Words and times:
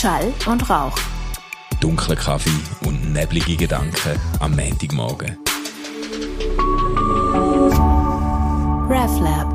Schall 0.00 0.32
und 0.46 0.70
Rauch. 0.70 0.96
Dunkler 1.78 2.16
Kaffee 2.16 2.48
und 2.86 3.12
neblige 3.12 3.54
Gedanken 3.54 4.18
am 4.38 4.56
Montagmorgen. 4.56 5.36
RefLab. 8.88 9.52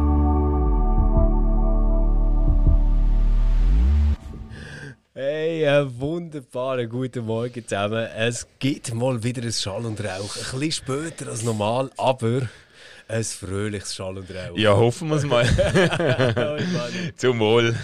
Hey, 5.15 5.67
einen 5.67 5.99
wunderbaren 5.99 6.89
guten 6.89 7.25
Morgen 7.25 7.67
zusammen. 7.67 8.07
Es 8.15 8.45
gibt 8.59 8.93
mal 8.93 9.23
wieder 9.23 9.41
ein 9.41 9.51
Schall 9.51 9.83
und 9.83 9.99
Rauch. 9.99 10.35
Ein 10.35 10.59
bisschen 10.59 10.71
später 10.73 11.31
als 11.31 11.41
normal, 11.41 11.89
aber 11.97 12.41
ein 13.07 13.23
fröhliches 13.23 13.95
Schall 13.95 14.17
und 14.17 14.29
Rauch. 14.29 14.57
Ja, 14.57 14.75
hoffen 14.75 15.09
wir 15.09 15.17
es 15.17 15.25
mal. 15.25 15.45
Zum 17.17 17.39
Wohl. 17.39 17.75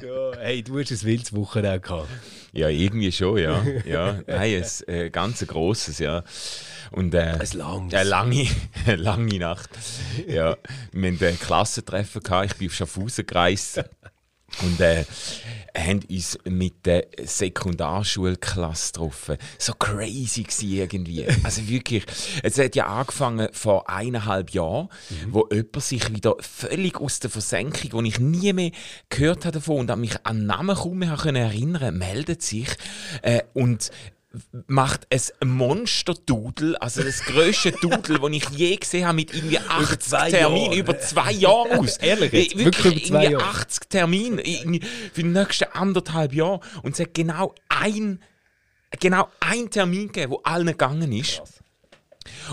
So, 0.00 0.32
hey, 0.38 0.62
du 0.62 0.78
hast 0.78 0.90
ein 0.90 1.02
wildes 1.02 1.34
Wochenende 1.34 1.80
gehabt. 1.80 2.08
Ja, 2.52 2.68
irgendwie 2.68 3.12
schon, 3.12 3.38
ja. 3.38 3.62
ja. 3.84 4.20
Nein, 4.26 4.64
ein 4.88 4.94
äh, 4.94 5.10
ganz 5.10 5.46
grosses, 5.46 5.98
ja. 5.98 6.24
Und, 6.90 7.14
äh, 7.14 7.36
Ein 7.38 7.48
langes. 7.52 7.94
Eine 7.94 8.08
lange, 8.08 8.48
eine 8.86 8.96
lange 8.96 9.38
Nacht. 9.38 9.70
Ja, 10.26 10.56
wir 10.92 11.12
hatten 11.12 11.24
ein 11.24 11.38
Klassentreffen, 11.38 12.22
gehabt. 12.22 12.50
ich 12.50 12.56
bin 12.56 12.68
auf 12.68 12.74
Schaffhausen 12.74 13.26
gereist. 13.26 13.84
Und 14.62 14.80
äh, 14.80 15.04
haben 15.76 16.00
uns 16.10 16.38
mit 16.44 16.86
der 16.86 17.06
Sekundarschulklasse 17.22 18.92
getroffen. 18.92 19.36
So 19.58 19.72
crazy 19.74 20.42
gewesen 20.42 20.70
irgendwie. 20.70 21.26
Also 21.42 21.66
wirklich, 21.68 22.04
es 22.42 22.58
hat 22.58 22.76
ja 22.76 22.86
angefangen 22.86 23.48
vor 23.52 23.88
eineinhalb 23.88 24.50
Jahren, 24.50 24.88
wo 25.28 25.48
jemand 25.50 25.82
sich 25.82 26.14
wieder 26.14 26.36
völlig 26.38 27.00
aus 27.00 27.18
der 27.20 27.30
Versenkung, 27.30 27.92
wo 27.92 28.02
ich 28.02 28.20
nie 28.20 28.52
mehr 28.52 28.70
gehört 29.08 29.46
habe 29.46 29.54
davon 29.58 29.80
und 29.80 29.90
an 29.90 30.00
mich 30.00 30.14
an 30.24 30.46
Namen 30.46 30.76
kaum 30.76 30.98
mehr 30.98 31.16
erinnern 31.24 31.96
meldet 31.96 32.42
sich 32.42 32.68
äh, 33.22 33.42
und 33.54 33.90
macht 34.66 35.08
ein 35.10 35.48
Monster-Dudel, 35.48 36.76
also 36.76 37.02
das 37.02 37.24
grösste 37.24 37.72
Dudel, 37.82 38.18
das 38.18 38.30
ich 38.30 38.48
je 38.50 38.76
gesehen 38.76 39.06
habe, 39.06 39.16
mit 39.16 39.34
irgendwie 39.34 39.58
80 39.58 39.98
zwei 40.00 40.30
Terminen, 40.30 40.72
über 40.72 40.98
zwei 41.00 41.32
Jahre 41.32 41.78
aus. 41.78 41.96
Ehrlich 41.96 42.32
jetzt? 42.32 42.56
Wirklich 42.56 42.84
Wirklich, 42.84 43.08
über 43.10 43.22
irgendwie 43.22 43.32
Jahre? 43.32 43.44
80 43.44 43.88
Termine 43.88 44.42
für 45.12 45.22
die 45.22 45.28
nächsten 45.28 45.64
anderthalb 45.72 46.32
Jahre. 46.32 46.60
Und 46.82 46.92
es 46.94 47.00
hat 47.00 47.14
genau 47.14 47.54
ein, 47.68 48.22
genau 49.00 49.28
ein 49.40 49.70
Termin 49.70 50.06
gegeben, 50.06 50.32
wo 50.32 50.40
allen 50.44 50.66
gegangen 50.66 51.10
ist. 51.12 51.42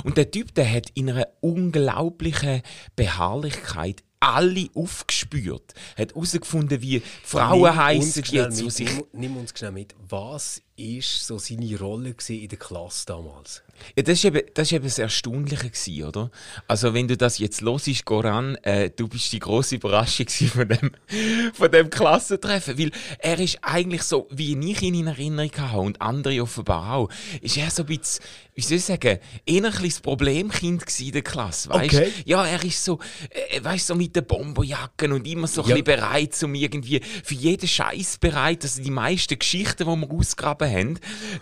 Und 0.03 0.17
der 0.17 0.31
Typ, 0.31 0.55
der 0.55 0.71
hat 0.71 0.89
in 0.95 1.09
einer 1.11 1.27
unglaublichen 1.41 2.63
Beharrlichkeit 2.95 4.03
alle 4.19 4.67
aufgespürt, 4.73 5.75
hat 5.95 6.15
herausgefunden, 6.15 6.81
wie 6.81 7.03
Frauen 7.23 7.75
heißen 7.75 8.23
jetzt, 8.23 8.63
mit, 8.63 8.79
nimm, 8.79 9.03
nimm 9.13 9.37
uns 9.37 9.53
schnell 9.55 9.71
mit. 9.71 9.93
Was 10.09 10.63
war 10.77 11.01
so 11.01 11.37
seine 11.39 11.77
Rolle 11.79 12.15
in 12.29 12.47
der 12.47 12.57
Klasse 12.59 13.05
damals? 13.07 13.63
Ja, 13.95 14.03
das 14.03 14.23
war 14.23 14.33
eben, 14.35 14.47
das 14.53 14.67
ist 14.67 14.71
eben 14.73 14.83
das 14.85 14.97
Erstaunliche, 14.99 15.69
gewesen, 15.69 16.03
oder? 16.03 16.31
Also, 16.67 16.93
wenn 16.93 17.07
du 17.07 17.15
das 17.15 17.37
jetzt 17.37 17.61
hörst, 17.61 18.05
Goran, 18.05 18.55
äh, 18.63 18.89
du 18.89 19.07
bist 19.07 19.31
die 19.33 19.39
grosse 19.39 19.75
Überraschung 19.75 20.27
von 20.27 20.67
dem, 20.67 20.91
von 21.53 21.71
dem 21.71 21.89
Klassentreffen. 21.89 22.77
Weil 22.77 22.91
er 23.19 23.39
ist 23.39 23.59
eigentlich 23.61 24.03
so, 24.03 24.27
wie 24.31 24.57
ich 24.71 24.81
ihn 24.81 24.95
in 24.95 25.07
Erinnerung 25.07 25.51
habe 25.57 25.81
und 25.81 26.01
andere 26.01 26.41
offenbar 26.41 26.93
auch, 26.95 27.09
ist 27.41 27.57
er 27.57 27.69
so 27.69 27.83
ein 27.83 27.87
bisschen, 27.87 28.23
wie 28.55 28.61
soll 28.61 28.77
ich 28.77 28.85
sagen, 28.85 29.19
eher 29.45 29.65
ein 29.65 29.83
das 29.83 29.99
Problemkind 29.99 30.99
in 30.99 31.11
der 31.11 31.21
Klasse, 31.21 31.69
weißt 31.69 31.93
Okay. 31.95 32.11
Ja, 32.25 32.45
er 32.45 32.63
ist 32.63 32.83
so, 32.83 32.99
äh, 33.29 33.63
weißt 33.63 33.87
so 33.87 33.95
mit 33.95 34.15
den 34.15 34.25
Bomberjacken 34.25 35.11
und 35.11 35.27
immer 35.27 35.47
so 35.47 35.61
ein 35.61 35.69
Ja. 35.69 35.75
bisschen 35.75 35.85
bereit, 35.99 36.43
um 36.43 36.55
irgendwie 36.55 36.99
für 37.23 37.35
jeden 37.35 37.67
Scheiß 37.67 38.17
bereit. 38.17 38.63
Also 38.63 38.81
die 38.81 38.91
meisten 38.91 39.37
Geschichten, 39.37 39.87
die 39.87 39.95
wir 40.01 40.11
ausgraben 40.11 40.66
haben, 40.71 40.99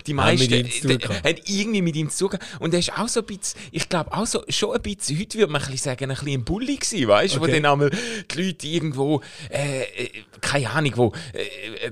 die 0.07 0.13
meisten 0.13 0.51
äh, 0.53 0.99
haben 0.99 1.39
irgendwie 1.45 1.81
mit 1.81 1.95
ihm 1.95 2.09
zu 2.09 2.27
tun. 2.27 2.39
Und 2.59 2.73
er 2.73 2.79
ist 2.79 2.97
auch 2.97 3.07
so 3.07 3.21
ein 3.21 3.25
bisschen, 3.25 3.59
ich 3.71 3.89
glaube 3.89 4.11
auch 4.13 4.25
so, 4.25 4.43
schon 4.49 4.75
ein 4.75 4.81
bisschen, 4.81 5.19
heute 5.19 5.37
würde 5.37 5.51
man 5.51 5.61
ein 5.61 5.71
bisschen 5.71 5.91
sagen, 5.91 6.11
ein 6.11 6.17
bisschen 6.17 6.41
ein 6.41 6.45
Bully 6.45 6.75
gewesen, 6.77 7.07
weißt 7.07 7.35
du, 7.35 7.39
wo 7.39 7.43
Okay. 7.45 7.61
dann 7.61 7.71
einmal 7.71 7.91
die 8.31 8.41
Leute 8.41 8.67
irgendwo, 8.67 9.21
äh, 9.49 9.81
äh, 9.83 10.09
keine 10.41 10.69
Ahnung, 10.69 10.93
wo, 10.95 11.13
äh, 11.33 11.91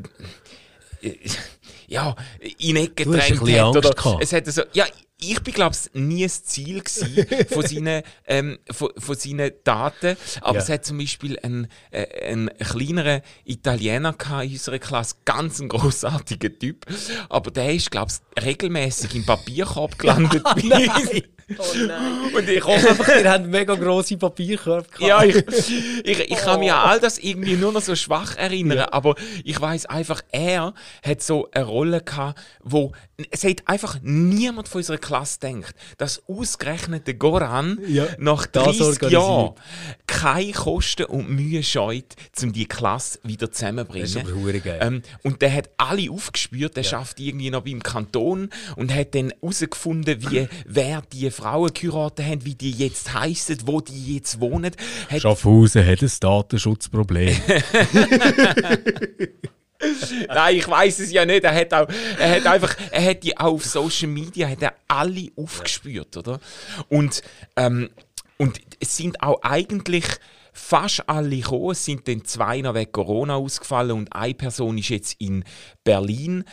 äh, 1.08 1.14
ja, 1.88 2.16
in 2.60 2.76
Ecke 2.78 3.04
Du 3.04 3.16
hast 3.16 3.32
ein 3.32 3.38
gedrängt 3.38 3.76
hat. 3.76 3.86
Oder 3.86 4.20
es 4.22 4.34
hat 4.34 4.46
so, 4.48 4.64
ja, 4.74 4.86
ich 5.32 5.42
bin, 5.42 5.54
glaube 5.54 5.76
ich, 5.76 5.94
nie 6.00 6.24
das 6.24 6.44
Ziel 6.44 6.82
von 7.52 7.66
seinen, 7.66 8.04
ähm, 8.28 8.60
von, 8.72 8.90
von 8.98 9.16
seinen 9.16 9.52
Daten. 9.64 10.18
Aber 10.42 10.58
Ja. 10.58 10.64
es 10.64 10.70
hat 10.70 10.86
zum 10.86 10.98
Beispiel 10.98 11.38
einen, 11.40 11.68
äh, 11.92 12.32
einen 12.32 12.50
kleineren 12.60 13.22
Italiener 13.46 14.16
in 14.44 14.52
unserer 14.52 14.80
Klasse, 14.80 15.16
ganz 15.26 15.60
ein 15.60 15.70
großartiger 15.70 16.58
Typ. 16.58 16.86
Aber 17.30 17.52
der 17.52 17.74
ist, 17.74 17.92
glaube 17.92 18.12
ich, 18.38 18.44
regelmäßig 18.44 19.16
im 19.16 19.26
Papierkorb 19.26 19.98
gelandet. 19.98 20.44
bei 20.56 20.62
uns. 20.62 21.24
Oh 21.58 21.64
nein. 21.88 22.34
Und 22.36 22.50
ich 22.50 22.64
hoffe 22.64 22.90
einfach, 22.90 23.08
ihr 23.08 23.32
habt 23.32 23.48
mega 23.48 23.76
grosse 23.76 24.18
Papierkörbe 24.18 24.88
gehabt. 24.90 25.02
ja, 25.02 25.24
ich, 25.24 25.36
ich, 26.04 26.20
ich 26.32 26.38
kann 26.38 26.60
mich 26.60 26.72
an 26.72 26.90
all 26.90 27.00
das 27.00 27.18
irgendwie 27.18 27.56
nur 27.56 27.72
noch 27.72 27.82
so 27.82 27.96
schwach 27.96 28.36
erinnern, 28.38 28.80
aber 28.92 29.16
ich 29.44 29.60
weiß 29.60 29.86
einfach, 29.88 30.22
er 30.32 30.74
hat 31.06 31.22
so 31.22 31.50
eine 31.52 31.66
Rolle 31.66 32.02
gehabt, 32.02 32.40
wo 32.64 32.92
es 33.32 33.44
hat 33.44 33.68
einfach 33.68 34.00
niemand 34.02 34.68
von 34.68 34.80
unserer 34.80 34.98
Klasse 34.98 35.40
denkt, 35.40 35.74
dass 35.98 36.22
ausgerechnet 36.28 37.08
der 37.08 37.14
Goran 37.14 37.80
Ja, 37.88 38.08
nach 38.18 38.46
das 38.46 38.64
30 38.66 38.82
organisiert. 38.82 39.12
Jahren 39.12 39.54
keine 40.08 40.52
Kosten 40.52 41.06
und 41.06 41.30
Mühe 41.30 41.64
scheut, 41.64 42.16
um 42.42 42.54
die 42.54 42.66
Klasse 42.66 43.20
wieder 43.24 43.52
zusammenzubringen. 43.52 44.04
Das 44.14 44.16
ist 44.16 44.30
aber 44.32 44.42
verdammt 44.42 44.64
geil. 44.64 44.80
Ähm, 44.82 45.02
und 45.24 45.42
der 45.42 45.54
hat 45.54 45.70
alle 45.78 46.10
aufgespürt, 46.12 46.76
der 46.78 46.84
schafft 46.84 47.20
irgendwie 47.20 47.50
noch 47.50 47.62
beim 47.64 47.82
Kanton 47.84 48.50
und 48.76 48.94
hat 48.94 49.16
dann 49.16 49.32
herausgefunden, 49.42 50.32
wie, 50.32 50.48
wer 50.66 51.02
die 51.12 51.30
Frauen 51.34 51.74
geheiratet 51.74 52.26
haben, 52.26 52.46
wie 52.46 52.56
die 52.56 52.72
jetzt 52.72 53.14
heissen, 53.14 53.58
wo 53.66 53.82
die 53.82 54.16
jetzt 54.16 54.40
wohnen. 54.40 54.72
Hat 55.10 55.22
Schaffhausen 55.22 55.86
hat 55.86 56.02
ein 56.02 56.12
Datenschutzproblem. 56.20 57.36
Nein, 60.28 60.56
ich 60.56 60.68
weiß 60.68 61.00
es 61.00 61.12
ja 61.12 61.26
nicht. 61.26 61.44
Er 61.44 61.54
hat 61.54 61.74
auch, 61.74 61.88
er 62.18 62.36
hat 62.38 62.46
einfach, 62.48 62.76
er 62.92 63.04
hat 63.04 63.24
die 63.24 63.38
auch 63.38 63.54
auf 63.54 63.66
Social 63.66 64.08
Media, 64.08 64.48
hat 64.48 64.62
er 64.62 64.74
alle 64.88 65.28
aufgespürt, 65.36 66.16
oder? 66.18 66.40
Und, 66.90 67.22
ähm, 67.56 67.90
und 68.38 68.62
es 68.80 68.96
sind 68.98 69.22
auch 69.22 69.42
eigentlich 69.42 70.06
fast 70.54 71.08
alle 71.10 71.38
gekommen. 71.38 71.72
Es 71.72 71.84
sind 71.84 72.08
dann 72.08 72.24
zwei 72.26 72.62
noch 72.62 72.76
wegen 72.76 72.92
Corona 72.92 73.36
ausgefallen 73.36 73.92
und 73.92 74.16
eine 74.16 74.36
Person 74.36 74.78
ist 74.78 74.90
jetzt 74.90 75.16
in 75.20 75.44
Berlin 75.84 76.46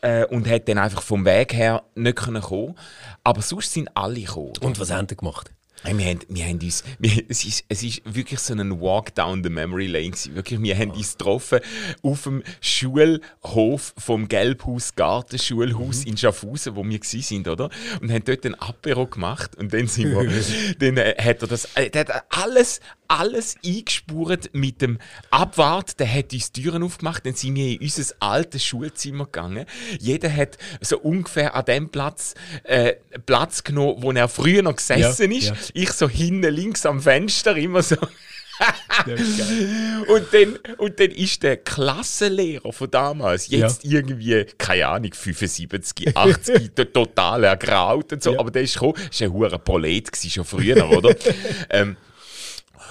äh, 0.00 0.24
und 0.26 0.48
hat 0.48 0.68
dann 0.68 0.78
einfach 0.78 1.02
vom 1.02 1.24
Weg 1.24 1.54
her 1.54 1.84
nicht 1.94 2.16
können 2.16 2.42
kommen. 2.42 2.76
Aber 3.24 3.42
sonst 3.42 3.72
sind 3.72 3.88
alle 3.94 4.20
gekommen. 4.20 4.52
Und 4.60 4.78
was 4.78 4.90
haben 4.90 5.06
die 5.06 5.16
gemacht? 5.16 5.50
Hey, 5.82 5.96
Wir 5.96 6.06
haben, 6.06 6.20
wir 6.28 6.44
haben 6.46 6.58
uns, 6.60 6.82
wir, 6.98 7.22
es, 7.28 7.44
ist, 7.44 7.64
es 7.68 7.82
ist 7.82 8.02
wirklich 8.04 8.40
so 8.40 8.54
ein 8.54 8.80
Walk 8.80 9.14
down 9.14 9.44
the 9.44 9.50
memory 9.50 9.86
lane. 9.86 10.10
gewesen. 10.10 10.34
Wirklich, 10.34 10.60
wir 10.60 10.76
haben 10.76 10.90
uns 10.90 11.12
getroffen 11.16 11.60
auf 12.02 12.22
dem 12.22 12.42
Schulhof 12.60 13.94
vom 13.98 14.26
Gelbhaus 14.26 14.94
Gartenschulhaus 14.94 16.04
in 16.04 16.16
Schaffhausen, 16.16 16.74
wo 16.74 16.84
wir 16.84 16.98
sind, 17.02 17.46
oder? 17.46 17.68
Und 18.00 18.10
haben 18.10 18.24
dort 18.24 18.44
ein 18.46 18.54
Apero 18.54 19.06
gemacht 19.06 19.54
und 19.56 19.72
dann 19.72 19.86
sind 19.86 20.10
wir, 20.10 20.28
dann 20.78 20.96
äh, 20.96 21.14
hat 21.22 21.42
er 21.42 21.48
das, 21.48 21.68
äh, 21.76 21.90
hat 21.94 22.24
alles, 22.30 22.80
alles 23.08 23.56
eingespurt 23.64 24.50
mit 24.52 24.82
dem 24.82 24.98
Abwart. 25.30 25.98
Der 26.00 26.12
hat 26.12 26.32
uns 26.32 26.52
die 26.52 26.62
Türen 26.62 26.82
aufgemacht, 26.82 27.24
dann 27.26 27.34
sind 27.34 27.54
wir 27.54 27.68
in 27.72 27.80
unser 27.80 28.14
altes 28.20 28.64
Schulzimmer 28.64 29.24
gegangen. 29.24 29.66
Jeder 29.98 30.32
hat 30.34 30.58
so 30.80 30.98
ungefähr 30.98 31.54
an 31.54 31.64
dem 31.64 31.88
Platz 31.90 32.34
äh, 32.64 32.94
Platz 33.26 33.64
genommen, 33.64 34.02
wo 34.02 34.12
er 34.12 34.28
früher 34.28 34.62
noch 34.62 34.76
gesessen 34.76 35.30
Ja, 35.32 35.38
ist. 35.38 35.46
ja. 35.48 35.54
Ich 35.74 35.92
so 35.92 36.08
hinten 36.08 36.52
links 36.52 36.84
am 36.86 37.00
Fenster 37.00 37.56
immer 37.56 37.82
so. 37.82 37.96
Und 40.08 40.22
dann, 40.32 40.58
und 40.78 40.98
dann 40.98 41.10
ist 41.10 41.42
der 41.42 41.58
Klassenlehrer 41.58 42.72
von 42.72 42.90
damals, 42.90 43.48
jetzt 43.48 43.84
irgendwie, 43.84 44.46
keine 44.56 44.86
Ahnung, 44.88 45.12
75, 45.12 46.16
80, 46.16 46.70
to- 46.74 46.84
total 46.86 47.44
ergraut 47.44 48.12
und 48.14 48.22
so, 48.22 48.32
Ja. 48.32 48.40
aber 48.40 48.50
der 48.50 48.62
ist 48.62 48.74
gekommen, 48.74 48.94
ist 49.10 49.20
ein 49.22 49.32
hoher 49.32 49.58
Prolet 49.58 50.10
gewesen, 50.10 50.30
schon 50.30 50.44
früher, 50.44 50.88
oder? 50.90 51.14
ähm, 51.70 51.96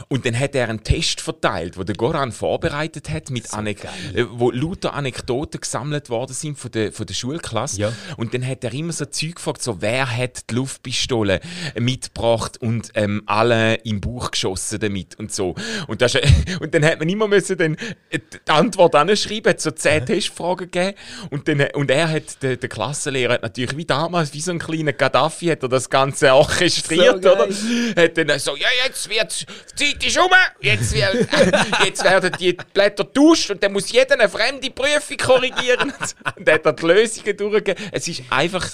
und 0.07 0.25
dann 0.25 0.37
hat 0.37 0.55
er 0.55 0.69
einen 0.69 0.83
Test 0.83 1.21
verteilt, 1.21 1.77
wo 1.77 1.83
der 1.83 1.95
Goran 1.95 2.31
vorbereitet 2.31 3.09
hat, 3.09 3.29
mit 3.29 3.53
Anek 3.53 3.85
äh, 4.13 4.25
wo 4.29 4.51
lauter 4.51 4.93
Anekdoten 4.93 5.61
gesammelt 5.61 6.09
worden 6.09 6.33
sind 6.33 6.57
von 6.57 6.71
der, 6.71 6.91
von 6.91 7.05
der 7.05 7.13
Schulklasse. 7.13 7.81
Ja. 7.81 7.93
Und 8.17 8.33
dann 8.33 8.45
hat 8.45 8.63
er 8.63 8.73
immer 8.73 8.93
so 8.93 9.05
Zeug 9.05 9.35
gefragt, 9.35 9.61
so 9.61 9.81
wer 9.81 10.09
hat 10.09 10.49
die 10.49 10.55
Luftpistole 10.55 11.39
mitgebracht 11.79 12.57
und 12.61 12.91
ähm, 12.95 13.23
alle 13.25 13.75
im 13.83 14.01
Bauch 14.01 14.31
geschossen 14.31 14.79
damit 14.79 15.17
und 15.19 15.31
so. 15.31 15.55
Und, 15.87 16.01
das, 16.01 16.15
und 16.59 16.73
dann 16.73 16.85
hat 16.85 16.99
man 16.99 17.09
immer 17.09 17.27
müssen 17.27 17.57
dann 17.57 17.75
äh, 18.09 18.19
die 18.19 18.51
Antwort 18.51 18.95
anschreiben, 18.95 19.51
hat 19.51 19.61
so 19.61 19.71
zehn 19.71 20.05
Testfragen 20.05 20.69
gegeben 20.71 20.97
und, 21.29 21.47
dann, 21.47 21.61
und 21.73 21.91
er 21.91 22.09
hat, 22.09 22.41
der, 22.43 22.57
der 22.57 22.69
Klassenlehrer 22.69 23.33
hat 23.33 23.43
natürlich 23.43 23.77
wie 23.77 23.85
damals, 23.85 24.33
wie 24.33 24.41
so 24.41 24.51
ein 24.51 24.59
kleiner 24.59 24.93
Gaddafi, 24.93 25.47
hat 25.47 25.63
er 25.63 25.69
das 25.69 25.89
Ganze 25.89 26.33
orchestriert, 26.33 27.23
So 27.23 27.31
oder? 27.33 27.47
Hat 27.47 28.17
dann 28.17 28.39
so, 28.39 28.55
ja 28.55 28.67
jetzt 28.85 29.09
wird's 29.09 29.45
Zeit 29.91 30.05
ist 30.05 30.17
um, 30.17 30.29
jetzt, 30.61 30.93
wird, 30.93 31.27
jetzt 31.85 32.03
werden 32.03 32.31
die 32.39 32.53
Blätter 32.73 33.03
getauscht 33.03 33.51
und 33.51 33.61
dann 33.61 33.73
muss 33.73 33.91
jeder 33.91 34.19
eine 34.19 34.29
fremde 34.29 34.69
Prüfung 34.71 35.17
korrigieren. 35.17 35.93
und 36.37 36.47
dann 36.47 36.55
hat 36.55 36.65
er 36.65 36.73
die 36.73 36.85
Lösungen 36.85 37.37
durchgegeben. 37.37 37.89
Es 37.91 38.07
war 38.07 38.37
einfach 38.37 38.69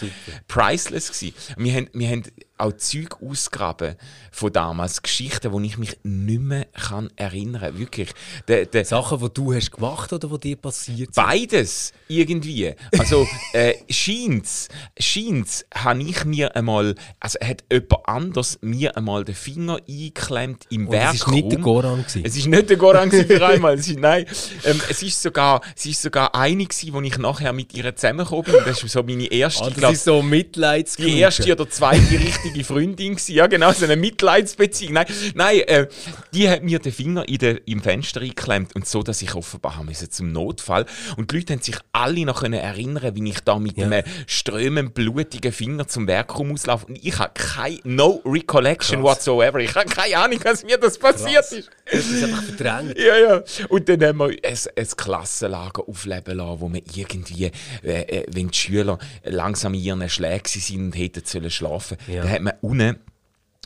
priceless. 0.47 1.11
Gewesen. 1.11 1.35
Wir 1.57 1.73
haben, 1.73 1.89
wir 1.93 2.09
haben 2.09 2.23
auch 2.61 2.73
Zeug 2.73 3.17
ausgraben 3.21 3.95
von 4.31 4.53
damals, 4.53 5.01
Geschichten, 5.01 5.51
die 5.51 5.67
ich 5.67 5.77
mich 5.77 5.97
nicht 6.03 6.41
mehr 6.41 6.65
kann 6.67 7.09
erinnern 7.15 7.61
kann. 7.61 7.79
Wirklich. 7.79 8.11
De, 8.47 8.65
de 8.65 8.83
Sachen, 8.83 9.19
die 9.19 9.29
du 9.33 9.53
hast 9.53 9.71
gemacht 9.71 10.13
oder 10.13 10.27
die 10.27 10.39
dir 10.39 10.55
passiert 10.55 11.13
sind? 11.13 11.25
Beides, 11.25 11.91
irgendwie. 12.07 12.73
Also, 12.97 13.27
äh, 13.53 13.73
scheint's, 13.89 14.69
scheint's, 14.97 15.65
habe 15.73 16.01
ich 16.03 16.23
mir 16.25 16.55
einmal, 16.55 16.95
also 17.19 17.39
hat 17.39 17.63
jemand 17.71 18.07
anders 18.07 18.59
mir 18.61 18.95
einmal 18.95 19.25
den 19.25 19.35
Finger 19.35 19.79
eingeklemmt 19.87 20.65
im 20.69 20.87
oh, 20.87 20.91
Werk. 20.91 21.15
Es 21.15 21.27
war 21.27 21.33
nicht 21.33 21.51
der 21.51 21.59
Goran. 21.59 21.99
Gewesen. 21.99 22.23
Es 22.23 22.39
war 22.39 22.49
nicht 22.49 22.69
der 22.69 22.77
Goran 22.77 23.11
für 23.11 23.45
einmal. 23.45 23.75
Es 23.75 23.87
ist, 23.87 23.99
nein, 23.99 24.25
ähm, 24.65 24.81
es 24.89 25.01
ist 25.03 25.21
sogar, 25.21 25.61
es 25.75 25.85
ist 25.85 26.01
sogar 26.01 26.33
eine 26.35 26.65
gewesen, 26.65 26.93
wo 26.93 27.01
ich 27.01 27.17
nachher 27.17 27.53
mit 27.53 27.73
ihr 27.73 27.95
zusammengekommen 27.95 28.45
bin. 28.45 28.55
Das 28.65 28.83
ist 28.83 28.91
so 28.91 29.03
meine 29.03 29.25
erste, 29.25 29.63
ah, 29.63 29.69
das 29.69 29.77
glaub, 29.77 29.93
ist 29.93 30.03
so 30.03 30.21
Mitleidsgruppe. 30.21 31.09
Die 31.09 31.19
erste 31.19 31.51
oder 31.51 31.69
zweite 31.69 32.11
richtige 32.19 32.50
Freundin 32.63 33.15
gewesen. 33.15 33.35
Ja, 33.35 33.47
genau, 33.47 33.71
so 33.71 33.85
eine 33.85 33.95
Mitleidsbeziehung. 33.95 34.93
Nein, 34.93 35.05
nein 35.33 35.59
äh, 35.61 35.87
die 36.33 36.49
hat 36.49 36.63
mir 36.63 36.79
den 36.79 36.91
Finger 36.91 37.27
in 37.27 37.37
der, 37.37 37.67
im 37.67 37.81
Fenster 37.81 38.21
eingeklemmt 38.21 38.75
und 38.75 38.87
so, 38.87 39.03
dass 39.03 39.21
ich 39.21 39.33
offenbar 39.35 39.77
haben 39.77 39.87
musste 39.87 40.09
zum 40.09 40.31
Notfall. 40.31 40.85
Und 41.17 41.31
die 41.31 41.37
Leute 41.37 41.53
haben 41.53 41.61
sich 41.61 41.77
alle 41.91 42.25
noch 42.25 42.43
erinnern, 42.43 43.15
wie 43.15 43.29
ich 43.29 43.39
da 43.41 43.59
mit 43.59 43.77
ja. 43.77 43.85
einem 43.85 44.03
strömend 44.27 44.93
blutigen 44.93 45.51
Finger 45.51 45.87
zum 45.87 46.07
Werkraum 46.07 46.51
auslaufe. 46.51 46.87
Und 46.87 47.03
ich 47.03 47.17
habe 47.17 47.31
keine, 47.33 47.79
no 47.83 48.21
recollection 48.25 49.01
Krass. 49.01 49.17
whatsoever. 49.17 49.59
Ich 49.59 49.75
habe 49.75 49.89
keine 49.89 50.17
Ahnung, 50.17 50.39
was 50.43 50.63
mir 50.63 50.77
das 50.77 50.97
passiert 50.97 51.33
Krass. 51.33 51.51
ist. 51.51 51.69
Das 51.91 52.05
ist 52.05 52.23
einfach 52.23 52.43
verdrängt. 52.43 52.97
Ja, 52.97 53.17
ja. 53.17 53.43
Und 53.69 53.89
dann 53.89 54.03
haben 54.03 54.17
wir 54.19 54.27
ein, 54.27 54.57
ein 54.75 54.87
Klassenlager 54.97 55.87
aufleben 55.87 56.37
lassen, 56.37 56.61
wo 56.61 56.71
wir 56.71 56.81
irgendwie, 56.95 57.51
äh, 57.83 58.01
äh 58.01 58.25
wenn 58.31 58.49
die 58.49 58.57
Schüler 58.57 58.97
langsam 59.23 59.73
in 59.73 59.81
ihren 59.81 60.09
Schlägen 60.09 60.47
sind 60.47 60.79
und 60.79 60.95
hätten 60.95 61.23
sollen 61.25 61.49
schlafen, 61.49 61.97
ja. 62.07 62.23
dann 62.23 62.40
hat 62.47 62.61
man 62.61 62.71
unten 62.71 62.99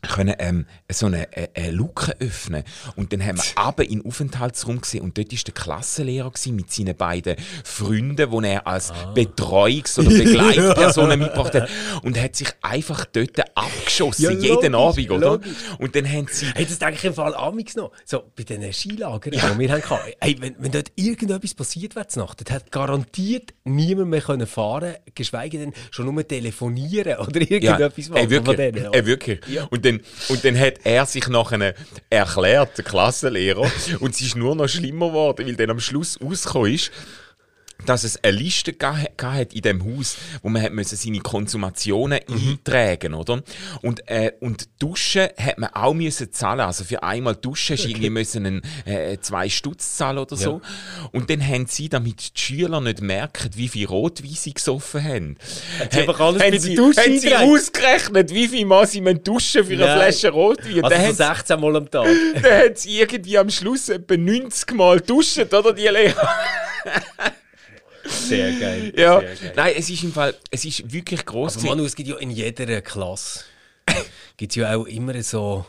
können 0.07 0.35
ähm, 0.39 0.65
so 0.91 1.07
eine, 1.07 1.27
eine, 1.33 1.49
eine 1.53 1.71
Luke 1.71 2.15
öffnen 2.19 2.63
und 2.95 3.13
dann 3.13 3.25
haben 3.25 3.37
wir 3.37 3.43
aber 3.55 3.83
in 3.83 3.99
den 3.99 4.05
Aufenthaltsraum 4.05 4.81
gesehen 4.81 5.01
und 5.01 5.17
dort 5.17 5.31
war 5.31 5.39
der 5.45 5.53
Klassenlehrer 5.53 6.31
mit 6.47 6.71
seinen 6.71 6.95
beiden 6.95 7.35
Freunden, 7.63 8.15
die 8.31 8.47
er 8.47 8.67
als 8.67 8.91
ah. 8.91 9.13
Betreuungs- 9.13 9.99
oder 9.99 10.09
Begleitpersonen 10.09 11.19
mitgebracht 11.19 11.53
hat 11.53 11.69
und 12.03 12.19
hat 12.19 12.35
sich 12.35 12.49
einfach 12.61 13.05
dort 13.05 13.39
abgeschossen, 13.55 14.23
ja, 14.23 14.31
jeden 14.31 14.73
logisch, 14.73 15.05
Abend, 15.05 15.11
oder? 15.11 15.27
Logisch. 15.31 15.51
Und 15.79 15.95
dann 15.95 16.09
haben 16.11 16.27
sie... 16.29 16.47
Hey, 16.55 16.65
das 16.65 16.79
denke 16.79 16.95
ich 16.95 17.05
im 17.05 17.13
Fall 17.13 17.35
Amix 17.35 17.75
noch, 17.75 17.91
so 18.05 18.23
bei 18.35 18.43
den 18.43 18.71
Skilagern, 18.71 19.33
ja. 19.33 19.49
die 19.49 19.59
wir 19.59 19.71
hatten. 19.71 19.95
Hey, 20.19 20.35
wenn, 20.39 20.55
wenn 20.59 20.71
dort 20.71 20.91
irgendetwas 20.95 21.53
passiert 21.53 21.95
wäre 21.95 22.07
Nacht, 22.15 22.47
dann 22.47 22.55
hat 22.55 22.71
garantiert 22.71 23.53
niemand 23.63 24.09
mehr 24.09 24.21
können 24.21 24.47
fahren 24.47 24.95
geschweige 25.13 25.57
denn 25.57 25.73
schon 25.91 26.13
nur 26.13 26.27
telefonieren 26.27 27.17
oder 27.17 27.41
irgendetwas 27.41 28.07
ja. 28.07 28.13
machen 28.13 28.21
hey, 28.21 28.29
wirklich. 28.29 28.45
von 28.45 28.57
denen. 28.57 28.91
Hey, 28.91 29.05
wirklich. 29.05 29.39
Ja. 29.47 29.63
Und 29.65 29.85
dann, 29.85 29.94
und 30.29 30.43
dann 30.43 30.57
hat 30.59 30.79
er 30.83 31.05
sich 31.05 31.27
nachher 31.27 31.73
erklärt, 32.09 32.77
der 32.77 32.85
Klassenlehrer, 32.85 33.69
und 33.99 34.13
es 34.13 34.21
ist 34.21 34.35
nur 34.35 34.55
noch 34.55 34.67
schlimmer 34.67 35.09
geworden, 35.09 35.45
weil 35.45 35.55
dann 35.55 35.71
am 35.71 35.79
Schluss 35.79 36.19
rausgekommen 36.21 36.73
ist, 36.73 36.91
dass 37.85 38.03
es 38.03 38.23
eine 38.23 38.37
Liste 38.37 38.73
hat 38.81 39.53
in 39.53 39.61
dem 39.61 39.83
Haus, 39.85 40.17
wo 40.41 40.49
man 40.49 40.61
hat 40.61 40.73
müssen 40.73 40.95
seine 40.95 41.19
Konsumationen 41.19 42.19
mhm. 42.27 42.49
eintragen 42.49 43.13
oder? 43.13 43.41
Und, 43.81 44.07
äh, 44.09 44.33
und 44.39 44.69
Duschen 44.79 45.29
hat 45.37 45.57
man 45.57 45.69
auch 45.73 45.93
müssen 45.93 46.31
zahlen. 46.31 46.61
Also 46.61 46.83
für 46.83 47.03
einmal 47.03 47.35
Duschen 47.35 47.77
okay. 47.77 47.89
irgendwie 47.89 48.09
müssen 48.09 48.45
einen, 48.45 48.61
äh, 48.85 49.17
zwei 49.19 49.49
Stutz 49.49 49.97
zahlen 49.97 50.19
oder 50.19 50.35
so. 50.35 50.61
Ja. 50.63 51.09
Und 51.11 51.29
dann 51.29 51.45
haben 51.45 51.65
sie, 51.67 51.89
damit 51.89 52.35
die 52.35 52.39
Schüler 52.39 52.81
nicht 52.81 53.01
merken, 53.01 53.49
wie 53.55 53.67
viel 53.67 53.87
Rotwein 53.87 54.33
sie 54.33 54.53
gesoffen 54.53 55.03
haben, 55.03 55.37
hat 55.79 55.93
sie 55.93 55.99
einfach 55.99 56.19
alles 56.19 56.41
haben, 56.41 56.59
sie, 56.59 56.77
haben 56.77 57.19
sie 57.19 57.35
ausgerechnet, 57.35 58.33
wie 58.33 58.47
viel 58.47 58.65
Mal 58.65 58.87
sie 58.87 59.01
duschen 59.01 59.65
für 59.65 59.73
eine 59.73 59.85
Nein. 59.85 59.97
Flasche 59.97 60.29
Rotwein. 60.29 60.83
Also 60.83 60.97
dann 60.97 61.13
16 61.13 61.59
Mal 61.59 61.75
am 61.75 61.89
Tag. 61.89 62.07
dann 62.41 62.43
haben 62.43 62.75
sie 62.75 62.99
irgendwie 62.99 63.37
am 63.37 63.49
Schluss 63.49 63.89
etwa 63.89 64.17
90 64.17 64.73
Mal 64.73 65.01
duschen, 65.01 65.45
oder 65.45 65.73
die 65.73 65.87
Lehrer? 65.87 66.29
Sehr 68.05 68.51
geil. 68.53 68.93
Ja. 68.95 69.19
Sehr 69.19 69.35
geil. 69.35 69.53
Nein, 69.55 69.73
es 69.77 69.89
ist 69.89 70.03
im 70.03 70.13
Fall, 70.13 70.35
es 70.51 70.65
ist 70.65 70.91
wirklich 70.91 71.25
groß. 71.25 71.57
Aber 71.57 71.67
Manu, 71.67 71.85
es 71.85 71.95
gibt 71.95 72.09
ja 72.09 72.17
in 72.17 72.31
jeder 72.31 72.81
Klasse 72.81 73.41
gibt 74.37 74.55
ja 74.55 74.75
auch 74.75 74.85
immer 74.85 75.21
so 75.23 75.65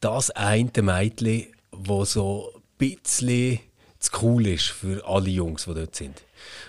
das 0.00 0.30
eine 0.30 0.70
Mädchen, 0.80 1.46
wo 1.72 2.04
so 2.04 2.52
ein 2.54 2.96
bisschen 2.98 3.60
zu 3.98 4.10
cool 4.22 4.46
ist 4.46 4.66
für 4.66 5.06
alle 5.06 5.30
Jungs, 5.30 5.64
die 5.64 5.74
dort 5.74 5.96
sind. 5.96 6.22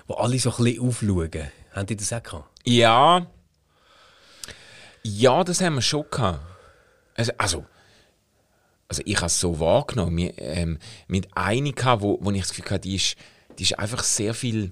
Wo 0.08 0.16
alle 0.16 0.40
so 0.40 0.52
ein 0.52 0.64
bisschen 0.64 0.88
aufschauen. 0.88 1.52
Haben 1.74 1.86
die 1.86 1.96
das 1.96 2.14
auch 2.14 2.24
gehabt? 2.24 2.50
Ja. 2.64 3.28
Ja, 5.04 5.44
das 5.44 5.62
haben 5.62 5.76
wir 5.76 5.82
schon 5.82 6.06
gehabt. 6.10 6.40
Also, 7.16 7.32
also, 7.38 7.66
also 8.88 9.02
ich 9.06 9.16
habe 9.18 9.28
es 9.28 9.40
so 9.40 9.60
wahrgenommen. 9.60 10.18
Wir, 10.18 10.38
ähm, 10.40 10.80
mit 11.08 11.28
einer, 11.36 12.02
wo, 12.02 12.18
wo 12.22 12.32
ich 12.32 12.42
das 12.42 12.50
Gefühl 12.50 12.72
hatte, 12.72 12.82
die 12.82 12.96
ist 12.96 13.16
ist 13.62 13.80
einfach 13.80 14.04
sehr 14.04 14.34
viel 14.34 14.72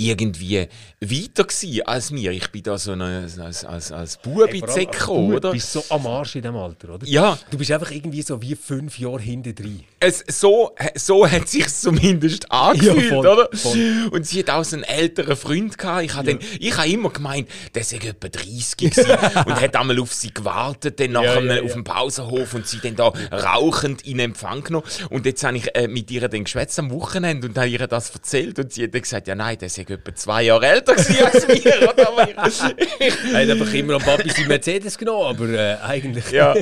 irgendwie 0.00 0.66
weiter 1.00 1.44
gewesen 1.44 1.82
als 1.86 2.10
mir. 2.10 2.32
Ich 2.32 2.48
bin 2.50 2.62
da 2.62 2.78
so 2.78 2.92
eine, 2.92 3.28
als, 3.38 3.64
als, 3.64 3.92
als 3.92 4.16
Bub 4.16 4.48
hey, 4.50 4.86
gekommen, 4.86 5.34
oder? 5.34 5.50
Du 5.50 5.52
bist 5.52 5.72
so 5.72 5.84
am 5.90 6.06
Arsch 6.06 6.36
in 6.36 6.42
diesem 6.42 6.56
Alter, 6.56 6.94
oder? 6.94 7.06
Ja. 7.06 7.38
Du 7.50 7.58
bist 7.58 7.70
einfach 7.70 7.90
irgendwie 7.90 8.22
so 8.22 8.40
wie 8.40 8.54
fünf 8.54 8.98
Jahre 8.98 9.20
hinter 9.20 9.52
drin. 9.52 9.82
Es, 9.98 10.24
so, 10.28 10.74
so 10.94 11.28
hat 11.28 11.44
es 11.44 11.50
sich 11.50 11.68
zumindest 11.68 12.50
angefühlt, 12.50 12.96
ja, 13.02 13.08
voll, 13.08 13.26
oder? 13.26 13.48
Voll. 13.52 14.08
Und 14.10 14.26
sie 14.26 14.40
hat 14.40 14.50
auch 14.50 14.64
so 14.64 14.76
einen 14.76 14.84
älteren 14.84 15.36
Freund 15.36 15.76
gehabt. 15.76 16.04
Ich 16.04 16.14
habe 16.14 16.38
ja. 16.58 16.76
hab 16.76 16.86
immer 16.86 17.10
gemeint, 17.10 17.48
der 17.74 17.84
sei 17.84 17.96
etwa 17.96 18.28
30 18.28 18.76
gewesen 18.76 19.10
und 19.46 19.60
hat 19.60 19.76
einmal 19.76 19.98
auf 20.00 20.14
sie 20.14 20.32
gewartet, 20.32 20.98
dann 20.98 21.12
nachher 21.12 21.42
ja, 21.42 21.62
auf 21.62 21.72
dem 21.72 21.84
Pausenhof 21.84 22.54
und 22.54 22.66
sie 22.66 22.78
dann 22.78 22.96
da 22.96 23.12
rauchend 23.30 24.06
in 24.06 24.18
Empfang 24.18 24.64
genommen. 24.64 24.86
Und 25.10 25.26
jetzt 25.26 25.44
habe 25.44 25.56
ich 25.56 25.74
äh, 25.74 25.88
mit 25.88 26.10
ihr 26.10 26.26
dann 26.28 26.44
geschwätzt 26.44 26.78
am 26.78 26.90
Wochenende 26.90 27.48
und 27.48 27.58
habe 27.58 27.68
ihr 27.68 27.86
das 27.86 28.10
erzählt 28.10 28.58
und 28.58 28.72
sie 28.72 28.84
hat 28.84 28.94
dann 28.94 29.02
gesagt, 29.02 29.28
ja 29.28 29.34
nein, 29.34 29.58
der 29.58 29.68
sei 29.68 29.84
etwa 29.90 30.14
zwei 30.14 30.42
Jahre 30.44 30.66
älter 30.66 30.92
als 30.92 31.08
wir. 31.48 31.88
Oder? 31.88 32.26
er 32.28 33.42
hat 33.42 33.50
einfach 33.50 33.74
immer 33.74 33.94
am 33.94 34.02
Papi 34.02 34.30
seinen 34.30 34.48
Mercedes 34.48 34.96
genommen, 34.98 35.26
aber 35.26 35.48
äh, 35.48 35.76
eigentlich. 35.82 36.30
ja, 36.30 36.54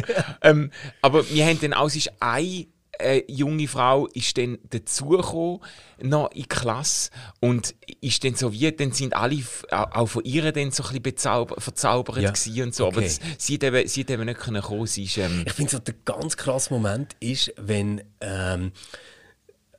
ähm, 0.43 0.71
aber 1.03 1.29
wir 1.31 1.47
haben 1.47 1.61
dann 1.61 1.73
auch, 1.75 1.87
es 1.87 1.97
ist 1.97 2.13
eine 2.21 2.67
äh, 2.99 3.23
junge 3.29 3.69
Frau 3.69 4.07
ist 4.09 4.37
dann 4.39 4.59
dazugekommen, 4.71 5.61
noch 6.03 6.31
in 6.33 6.43
die 6.43 6.49
Klasse 6.49 7.11
und 7.41 7.75
ist 8.01 8.25
dann 8.25 8.35
so 8.35 8.53
wie, 8.53 8.71
dann 8.73 8.93
sind 8.93 9.15
alle 9.15 9.39
auch 9.71 10.07
von 10.07 10.25
ihr 10.25 10.51
dann 10.53 10.71
so 10.71 10.85
ein 10.85 11.01
bisschen 11.01 11.47
verzaubert 11.59 12.19
ja. 12.19 12.65
und 12.65 12.75
so, 12.75 12.87
okay. 12.87 12.97
aber 12.97 13.03
das, 13.03 13.21
sie, 13.39 13.55
hat 13.55 13.65
eben, 13.65 13.89
sie 13.89 14.01
hat 14.01 14.11
eben 14.11 14.25
nicht 14.25 14.41
können 14.41 14.63
kommen, 14.63 14.87
sie 14.87 15.05
ist, 15.05 15.17
ähm, 15.19 15.45
Ich 15.47 15.53
finde 15.53 15.71
so, 15.73 15.79
der 15.79 15.95
ganz 16.05 16.37
krasse 16.37 16.73
Moment 16.73 17.17
ist, 17.21 17.53
wenn 17.57 18.03
ähm, 18.21 18.73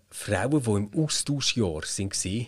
Frauen, 0.10 0.64
die 0.64 0.70
im 0.72 1.04
Austauschjahr 1.04 1.76
waren, 1.76 2.48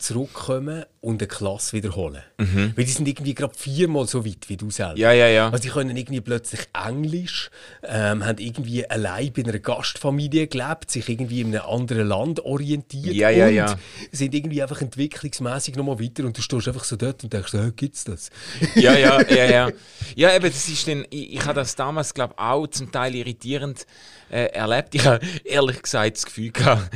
zurückkommen 0.00 0.84
und 1.00 1.20
eine 1.20 1.28
Klasse 1.28 1.74
wiederholen. 1.76 2.22
Mhm. 2.38 2.72
Weil 2.76 2.84
die 2.84 2.90
sind 2.90 3.06
irgendwie 3.06 3.34
gerade 3.34 3.54
viermal 3.54 4.06
so 4.06 4.24
weit 4.24 4.48
wie 4.48 4.56
du 4.56 4.70
selber. 4.70 4.96
Ja, 4.98 5.12
ja, 5.12 5.28
ja. 5.28 5.50
Also 5.50 5.62
die 5.62 5.68
können 5.68 5.96
irgendwie 5.96 6.20
plötzlich 6.20 6.60
Englisch, 6.72 7.50
ähm, 7.82 8.24
haben 8.24 8.38
irgendwie 8.38 8.88
allein 8.88 9.32
bei 9.32 9.42
einer 9.42 9.58
Gastfamilie 9.58 10.46
gelebt, 10.46 10.90
sich 10.90 11.08
irgendwie 11.08 11.42
in 11.42 11.54
einem 11.54 11.66
anderen 11.66 12.08
Land 12.08 12.40
orientiert 12.40 13.14
ja, 13.14 13.30
ja, 13.30 13.48
ja. 13.48 13.76
sind 14.12 14.34
irgendwie 14.34 14.62
einfach 14.62 14.80
entwicklungsmäßig 14.80 15.76
nochmal 15.76 16.00
weiter 16.00 16.24
und 16.24 16.36
du 16.36 16.42
stehst 16.42 16.68
einfach 16.68 16.84
so 16.84 16.96
dort 16.96 17.22
und 17.22 17.32
denkst, 17.32 17.52
hey, 17.52 17.70
gibt's 17.72 18.04
das? 18.04 18.30
ja, 18.74 18.96
ja, 18.96 19.22
ja, 19.28 19.44
ja. 19.44 19.70
Ja, 20.16 20.34
eben, 20.34 20.46
das 20.46 20.68
ist 20.68 20.88
dann, 20.88 21.06
ich, 21.10 21.34
ich 21.34 21.44
habe 21.44 21.54
das 21.54 21.76
damals, 21.76 22.14
glaube 22.14 22.34
auch 22.36 22.66
zum 22.66 22.90
Teil 22.90 23.14
irritierend 23.14 23.86
äh, 24.30 24.46
erlebt. 24.46 24.94
Ich 24.94 25.04
habe 25.04 25.24
ehrlich 25.44 25.82
gesagt 25.82 26.16
das 26.16 26.26
Gefühl 26.26 26.50
gehabt, 26.50 26.90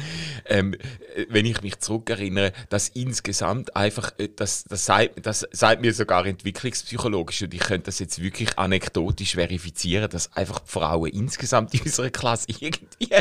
ähm, 0.47 0.75
wenn 1.29 1.47
ich 1.47 1.63
mich 1.63 1.79
zurückerinnere, 1.79 2.53
dass 2.69 2.89
insgesamt 2.89 3.77
einfach, 3.77 4.13
äh, 4.19 4.29
das, 4.35 4.65
das, 4.65 4.85
sagt, 4.85 5.27
das 5.27 5.47
sagt 5.53 5.81
mir 5.81 5.93
sogar 5.93 6.27
entwicklungspsychologisch 6.27 7.43
und 7.43 7.55
ich 7.55 7.61
könnte 7.61 7.87
das 7.87 7.99
jetzt 7.99 8.23
wirklich 8.23 8.59
anekdotisch 8.59 9.35
verifizieren, 9.35 10.11
dass 10.11 10.35
einfach 10.37 10.61
die 10.61 10.71
Frauen 10.71 11.11
insgesamt 11.11 11.75
in 11.75 11.81
unserer 11.81 12.11
Klasse 12.11 12.47
irgendwie 12.49 13.13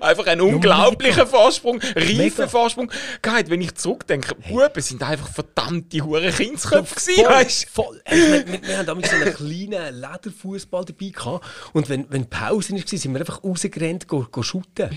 einfach 0.00 0.26
einen 0.26 0.40
unglaublichen 0.40 1.26
Vorsprung, 1.26 1.80
reifen 1.94 2.48
Vorsprung 2.48 2.90
gehabt. 3.20 3.50
Wenn 3.50 3.60
ich 3.60 3.74
zurückdenke, 3.74 4.34
hey. 4.40 4.52
Buben 4.52 4.82
sind 4.82 5.02
einfach 5.02 5.28
verdammte 5.28 6.00
hure 6.02 6.30
Kindsköpfe 6.30 6.94
gewesen, 6.94 7.24
weißt? 7.24 7.68
voll. 7.70 8.00
wir, 8.08 8.46
wir, 8.46 8.62
wir 8.62 8.78
haben 8.78 8.86
damals 8.86 9.10
so 9.10 9.16
einen 9.16 9.34
kleinen 9.34 10.00
Lederfußball 10.00 10.84
dabei 10.84 11.08
gehabt 11.08 11.44
und 11.72 11.88
wenn, 11.88 12.06
wenn 12.10 12.28
Pause 12.28 12.74
war, 12.74 12.82
sind 12.86 13.12
wir 13.12 13.20
einfach 13.20 13.42
rausgerannt, 13.52 14.08
go, 14.08 14.26
go 14.30 14.42
shooten. 14.42 14.90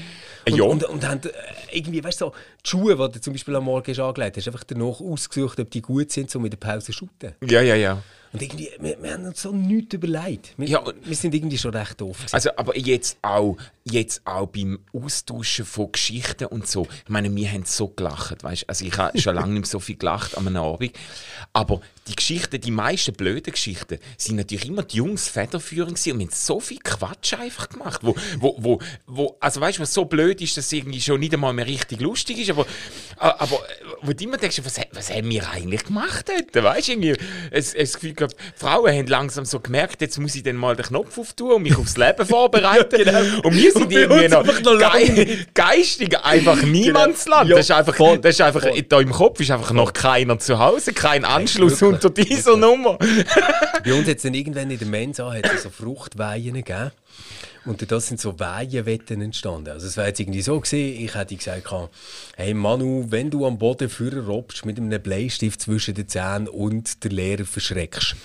Und, 0.47 0.57
ja. 0.57 0.63
und, 0.63 0.83
und, 0.83 1.07
haben 1.07 1.21
äh, 1.23 1.77
irgendwie, 1.77 2.03
weißt 2.03 2.21
du, 2.21 2.25
so, 2.25 2.33
die 2.63 2.69
Schuhe, 2.69 2.95
die 2.95 3.13
du 3.13 3.21
zum 3.21 3.33
Beispiel 3.33 3.55
am 3.55 3.65
Morgen 3.65 3.91
hast 3.91 3.99
angelegt 3.99 4.37
hast, 4.37 4.47
einfach 4.47 4.63
danach 4.63 4.99
ausgesucht, 4.99 5.59
ob 5.59 5.69
die 5.71 5.81
gut 5.81 6.11
sind, 6.11 6.35
um 6.35 6.45
in 6.45 6.51
der 6.51 6.57
Pause 6.57 6.87
zu 6.87 6.93
shooten. 6.93 7.33
Ja, 7.43 7.61
ja, 7.61 7.75
ja. 7.75 8.01
Und 8.33 8.41
irgendwie, 8.41 8.69
wir, 8.79 9.01
wir 9.01 9.13
haben 9.13 9.25
uns 9.25 9.41
so 9.41 9.51
nichts 9.51 9.93
überlegt. 9.93 10.53
Wir, 10.57 10.67
Ja, 10.67 10.83
wir 11.03 11.15
sind 11.15 11.33
irgendwie 11.33 11.57
schon 11.57 11.73
recht 11.73 11.99
doof. 11.99 12.17
gewesen. 12.17 12.33
Also, 12.33 12.49
aber 12.55 12.77
jetzt 12.77 13.17
auch, 13.21 13.57
jetzt 13.83 14.21
auch 14.25 14.47
beim 14.47 14.79
Austauschen 14.93 15.65
von 15.65 15.91
Geschichten 15.91 16.45
und 16.45 16.67
so. 16.67 16.87
Ich 17.03 17.09
meine, 17.09 17.33
wir 17.33 17.51
haben 17.51 17.65
so 17.65 17.87
gelacht, 17.87 18.43
weißt 18.43 18.67
Also, 18.67 18.85
ich 18.85 18.97
habe 18.97 19.19
schon 19.19 19.35
lange 19.35 19.53
nicht 19.53 19.61
mehr 19.61 19.69
so 19.69 19.79
viel 19.79 19.95
gelacht 19.95 20.37
an 20.37 20.47
einem 20.47 20.57
Abend. 20.63 20.91
Aber 21.53 21.81
die 22.07 22.15
Geschichten, 22.15 22.59
die 22.59 22.71
meisten 22.71 23.13
blöden 23.13 23.51
Geschichten, 23.51 23.99
sind 24.17 24.35
natürlich 24.35 24.67
immer 24.67 24.83
die 24.83 24.97
Jungs 24.97 25.27
federführend 25.27 25.95
gewesen 25.95 26.13
und 26.13 26.19
wir 26.19 26.25
haben 26.27 26.33
so 26.33 26.59
viel 26.59 26.79
Quatsch 26.79 27.33
einfach 27.33 27.69
gemacht. 27.69 28.01
Wo, 28.03 28.15
wo, 28.39 28.55
wo, 28.59 28.79
wo, 29.07 29.37
also, 29.39 29.61
weißt 29.61 29.77
du, 29.77 29.81
was 29.83 29.93
so 29.93 30.05
blöd 30.05 30.41
ist, 30.41 30.57
dass 30.57 30.65
es 30.65 30.71
irgendwie 30.71 31.01
schon 31.01 31.19
nicht 31.19 31.33
einmal 31.33 31.53
mehr 31.53 31.65
richtig 31.65 32.01
lustig 32.01 32.39
ist, 32.39 32.49
aber, 32.49 32.65
aber 33.17 33.59
wo 34.01 34.13
du 34.13 34.23
immer 34.23 34.37
denkst, 34.37 34.61
was, 34.63 34.79
was 34.91 35.09
haben 35.09 35.29
wir 35.29 35.49
eigentlich 35.49 35.85
gemacht 35.85 36.29
dort? 36.29 36.63
Weißt 36.63 36.87
du, 36.87 36.91
irgendwie, 36.93 37.15
es, 37.51 37.73
es 37.73 37.93
Gefühl 37.93 38.13
die 38.27 38.35
Frauen 38.55 38.91
haben 38.91 39.07
langsam 39.07 39.45
so 39.45 39.59
gemerkt, 39.59 40.01
jetzt 40.01 40.17
muss 40.19 40.35
ich 40.35 40.43
dann 40.43 40.55
mal 40.55 40.75
den 40.75 40.85
Knopf 40.85 41.17
auftun 41.17 41.53
und 41.53 41.63
mich 41.63 41.77
aufs 41.77 41.97
Leben 41.97 42.25
vorbereiten. 42.25 43.05
Und 43.43 43.55
wir 43.55 43.71
sind 43.71 43.85
Und 43.85 43.91
irgendwie 43.91 44.27
noch, 44.27 44.39
einfach 44.39 44.61
noch 44.61 44.79
gei 44.79 45.45
geistig 45.53 46.17
einfach 46.19 46.61
Niemandsland. 46.61 47.49
Ja, 47.49 47.55
das 47.55 47.65
ist 47.65 47.71
einfach, 47.71 47.95
voll, 47.95 48.17
das 48.19 48.35
ist 48.35 48.41
einfach 48.41 48.65
da 48.89 48.99
im 48.99 49.11
Kopf 49.11 49.39
ist 49.39 49.51
einfach 49.51 49.71
noch 49.71 49.93
keiner 49.93 50.39
zu 50.39 50.59
Hause, 50.59 50.93
kein 50.93 51.25
Anschluss 51.25 51.81
wirklich, 51.81 51.93
unter 51.93 52.09
dieser 52.09 52.57
Nummer. 52.57 52.97
Bei 53.83 53.93
uns 53.93 54.07
hat 54.07 54.17
es 54.17 54.23
dann 54.23 54.33
irgendwann 54.33 54.69
in 54.69 54.79
der 54.79 54.87
Mensa 54.87 55.31
hat 55.31 55.45
es 55.53 55.63
so 55.63 55.69
Fruchtweihen 55.69 56.53
gegeben. 56.53 56.91
Und 57.65 57.81
durch 57.81 57.89
das 57.89 58.07
sind 58.07 58.21
so 58.21 58.39
Weihenwetten 58.39 59.21
entstanden. 59.21 59.69
Also 59.69 59.87
es 59.87 59.97
war 59.97 60.07
jetzt 60.07 60.19
irgendwie 60.19 60.41
so 60.41 60.59
gewesen, 60.59 61.03
ich 61.03 61.15
hätte 61.15 61.35
gesagt, 61.35 61.67
hey 62.35 62.53
Manu, 62.53 63.05
wenn 63.09 63.31
du 63.31 63.45
am 63.45 63.57
Boden 63.57 63.89
Führer 63.89 64.25
robst 64.25 64.65
mit 64.65 64.77
einem 64.77 65.01
Bleistift 65.01 65.61
zwischen 65.61 65.95
den 65.95 66.07
Zähnen 66.07 66.47
und 66.47 67.03
der 67.03 67.11
Lehrer 67.11 67.45
verschreckst, 67.45 68.15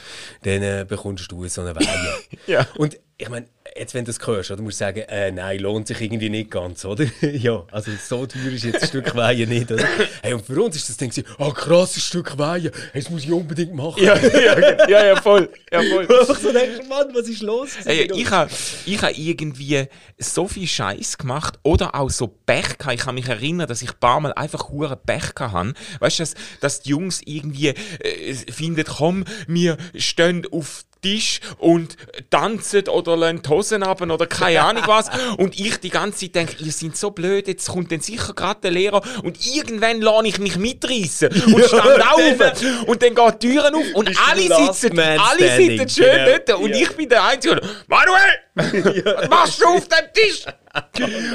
dann 0.43 0.63
äh, 0.63 0.85
bekommst 0.87 1.31
du 1.33 1.47
so 1.49 1.63
eine 1.63 1.75
Weihe. 1.75 1.87
Ja. 2.47 2.67
Und 2.77 2.99
ich 3.17 3.29
meine, 3.29 3.47
jetzt 3.77 3.95
wenn 3.95 4.05
du 4.05 4.13
das 4.13 4.27
hörst, 4.27 4.51
oder, 4.51 4.63
musst 4.63 4.81
du 4.81 4.85
sagen, 4.85 5.01
äh, 5.09 5.31
nein, 5.31 5.59
lohnt 5.61 5.87
sich 5.87 6.01
irgendwie 6.01 6.31
nicht 6.31 6.51
ganz, 6.51 6.85
oder? 6.85 7.05
ja, 7.21 7.65
also 7.71 7.91
so 8.03 8.27
teuer 8.27 8.53
ist 8.53 8.65
jetzt 8.65 8.83
ein 8.83 8.89
Stück 8.89 9.15
Weihe 9.15 9.47
nicht, 9.47 9.71
oder? 9.71 9.85
Hey, 10.23 10.35
und 10.35 10.45
für 10.45 10.63
uns 10.63 10.77
ist 10.77 10.89
das 10.89 10.97
Ding 10.97 11.13
so, 11.13 11.23
ah, 11.39 11.51
krasses 11.51 12.05
Stück 12.05 12.37
Weihe, 12.39 12.71
hey, 12.93 13.03
das 13.03 13.11
muss 13.11 13.25
ich 13.25 13.33
unbedingt 13.33 13.75
machen. 13.75 14.03
ja, 14.03 14.17
ja, 14.17 14.89
ja, 14.89 15.07
ja, 15.07 15.17
voll. 15.21 15.49
Ja, 15.73 15.83
voll. 15.83 16.07
Einfach 16.21 16.39
so 16.39 16.53
denkst, 16.53 16.89
Mann, 16.89 17.09
was 17.15 17.29
ist 17.29 17.43
los? 17.43 17.71
Ey, 17.85 18.11
ich 18.13 18.31
habe 18.31 18.51
ich 18.87 19.03
ha 19.03 19.11
irgendwie 19.11 19.87
so 20.19 20.49
viel 20.49 20.67
Scheiß 20.67 21.19
gemacht 21.19 21.59
oder 21.63 21.95
auch 21.95 22.11
so 22.11 22.27
Pech 22.27 22.79
gehabt. 22.79 22.95
Ich 22.95 23.01
kann 23.01 23.15
mich 23.15 23.29
erinnern, 23.29 23.69
dass 23.69 23.83
ich 23.83 23.91
ein 23.91 24.01
paar 24.01 24.21
Mal 24.21 24.33
einfach 24.35 24.71
hure 24.71 24.97
Pech 24.97 25.33
hatte. 25.39 25.75
Weißt 26.01 26.19
du, 26.19 26.23
dass, 26.23 26.35
dass 26.61 26.81
die 26.83 26.91
Jungs 26.91 27.23
irgendwie 27.25 27.69
äh, 27.69 28.35
finden, 28.35 28.85
komm, 28.85 29.25
wir 29.47 29.77
stehen 29.95 30.47
auf 30.51 30.85
Tisch 31.03 31.41
und 31.59 31.97
tanzen 32.31 32.89
oder 32.89 33.17
lassen 33.17 33.43
die 33.43 33.49
Hosen 33.49 33.83
ab 33.83 34.01
oder 34.03 34.27
keine 34.27 34.63
Ahnung 34.65 34.83
was. 34.87 35.09
Und 35.39 35.59
ich 35.59 35.79
die 35.79 35.91
ganze 35.91 36.21
Zeit 36.21 36.35
denke, 36.35 36.57
ihr 36.65 36.73
seid 36.73 36.97
so 36.97 37.11
blöd, 37.11 37.49
jetzt 37.49 37.69
kommt 37.69 37.91
dann 37.93 38.01
sicher 38.01 38.33
gerade 38.35 38.61
der 38.63 38.71
Lehrer 38.73 39.03
und 39.23 39.39
irgendwann 39.47 40.01
lasse 40.01 40.27
ich 40.29 40.39
mich 40.39 40.57
mitreißen 40.57 41.29
und 41.53 41.65
stand 41.65 42.03
auf 42.13 42.87
und 42.87 43.03
dann 43.03 43.15
geht 43.15 43.43
die 43.43 43.49
Türen 43.49 43.75
auf 43.75 43.95
und 43.95 44.09
alle 44.29 44.43
sitzen, 44.43 44.99
alle 44.99 45.57
sitzen 45.57 45.89
schön 45.89 46.13
genau. 46.13 46.39
dort 46.47 46.61
und 46.61 46.71
Ja. 46.71 46.77
ich 46.77 46.97
bin 46.97 47.09
der 47.09 47.25
Einzige. 47.25 47.61
Manuel, 47.89 48.21
was 49.17 49.29
machst 49.29 49.61
du 49.63 49.67
auf 49.67 49.89
dem 49.89 50.13
Tisch? 50.13 50.45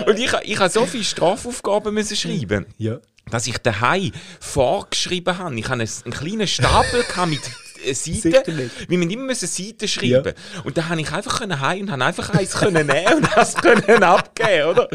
und 0.06 0.20
ich, 0.20 0.32
ich 0.44 0.60
habe 0.60 0.70
so 0.70 0.86
viele 0.86 1.04
Strafaufgaben 1.04 1.94
müssen 1.94 2.16
schreiben, 2.16 2.66
Ja. 2.78 2.98
dass 3.30 3.48
ich 3.48 3.58
daheim 3.58 4.12
vorgeschrieben 4.40 5.38
habe. 5.38 5.56
Ich 5.56 5.66
hatte 5.68 5.74
einen, 5.82 5.90
einen 6.06 6.14
kleinen 6.14 6.48
Stapel 6.48 7.04
mit 7.28 7.42
Seiten, 7.94 8.72
wie 8.88 8.98
man 8.98 9.10
immer 9.10 9.24
müssen 9.26 9.48
Seiten 9.48 9.88
schreiben 9.88 10.34
Und 10.64 10.78
da 10.78 10.90
habe 10.90 11.00
ich 11.02 11.12
einfach 11.12 11.40
können 11.40 11.60
heim 11.60 11.82
und 11.82 11.92
habe 11.92 12.06
einfach 12.06 12.30
eins 12.30 12.52
können 12.58 12.88
nehmen 12.88 13.14
und 13.16 13.28
das 13.36 13.56
können 13.56 14.04
abgeben, 14.04 14.70
oder? 14.70 14.90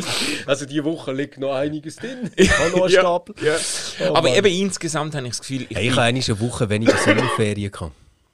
Also 0.46 0.66
diese 0.66 0.84
Woche 0.84 1.12
liegt 1.12 1.38
noch 1.38 1.54
einiges 1.54 1.96
drin. 1.96 2.30
Ich 2.36 2.50
habe 2.58 2.70
noch 2.70 2.84
einen 2.84 2.92
Ja, 2.94 3.00
Stapel. 3.00 3.34
ja. 3.44 3.56
Oh, 4.08 4.14
Aber 4.16 4.28
Mann. 4.28 4.34
eben 4.38 4.46
insgesamt 4.48 5.14
habe 5.14 5.26
ich 5.26 5.32
das 5.32 5.40
Gefühl, 5.40 5.66
ich, 5.68 5.76
Hey, 5.76 5.86
ich 5.88 5.92
habe 5.92 6.02
eine 6.02 6.40
Woche 6.40 6.68
weniger 6.68 6.96
Sommerferien 6.96 7.70
gehabt. 7.70 7.92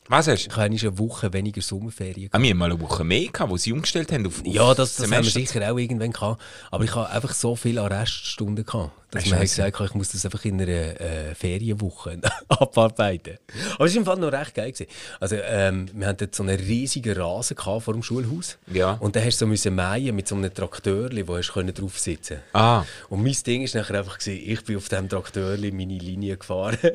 was 0.09 0.29
hast 0.29 0.45
du? 0.47 0.51
Ich 0.51 0.57
habe 0.57 0.65
eine 0.67 0.99
Woche 0.99 1.33
weniger 1.33 1.61
Sommerferien 1.63 2.29
Ah, 2.33 2.41
wir 2.41 2.51
haben 2.51 2.59
mal 2.59 2.71
eine 2.71 2.81
Woche 2.81 3.03
mehr 3.05 3.27
gehabt, 3.29 3.51
wo 3.51 3.57
sie 3.57 3.73
umgestellt 3.73 4.13
haben 4.13 4.27
auf, 4.27 4.41
auf 4.41 4.47
Ja, 4.47 4.73
das, 4.75 4.97
das 4.97 5.11
haben 5.11 5.25
wir 5.25 5.31
sicher 5.31 5.71
auch 5.73 5.77
irgendwann 5.79 6.13
gehabt. 6.13 6.41
Aber 6.71 6.85
ich 6.85 6.95
habe 6.95 7.11
einfach 7.11 7.35
so 7.35 7.57
viele 7.57 7.83
Arreststunden 7.83 8.65
gehabt, 8.65 8.93
dass 9.17 9.25
Ach, 9.27 9.31
man 9.31 9.39
hat 9.41 9.47
gesagt 9.47 9.81
ich 9.81 9.95
muss 9.95 10.13
das 10.13 10.25
einfach 10.25 10.45
in 10.45 10.61
einer 10.61 11.01
äh, 11.01 11.35
Ferienwoche 11.35 12.19
abarbeiten. 12.49 13.39
Aber 13.75 13.85
es 13.85 13.93
war 13.95 13.99
im 13.99 14.05
Fall 14.05 14.17
noch 14.19 14.33
recht 14.33 14.55
geil. 14.55 14.73
Gewesen. 14.73 14.91
Also, 15.21 15.37
ähm, 15.37 15.87
wir 15.93 16.07
hatten 16.07 16.19
dort 16.19 16.35
so 16.35 16.43
einen 16.43 16.59
riesigen 16.59 17.21
Rasen 17.21 17.57
gehabt 17.57 17.85
vor 17.85 17.95
dem 17.95 18.03
Schulhaus. 18.03 18.59
Ja. 18.73 18.93
Und 19.01 19.17
dann 19.17 19.25
hast 19.25 19.41
du 19.41 19.57
so 19.57 19.71
mähen 19.71 20.15
mit 20.15 20.29
so 20.29 20.35
einem 20.35 20.53
Traktörli, 20.53 21.27
wo 21.27 21.37
du 21.37 21.73
drauf 21.73 21.99
sitzen 21.99 22.39
Ah. 22.53 22.85
Und 23.09 23.23
mein 23.23 23.37
Ding 23.47 23.63
war 23.63 23.81
nachher 23.81 23.99
einfach, 23.99 24.19
gewesen, 24.19 24.43
ich 24.45 24.65
bin 24.65 24.77
auf 24.77 24.89
diesem 24.89 25.09
Traktörli 25.09 25.71
meine 25.71 25.99
Linie 25.99 26.37
gefahren. 26.37 26.79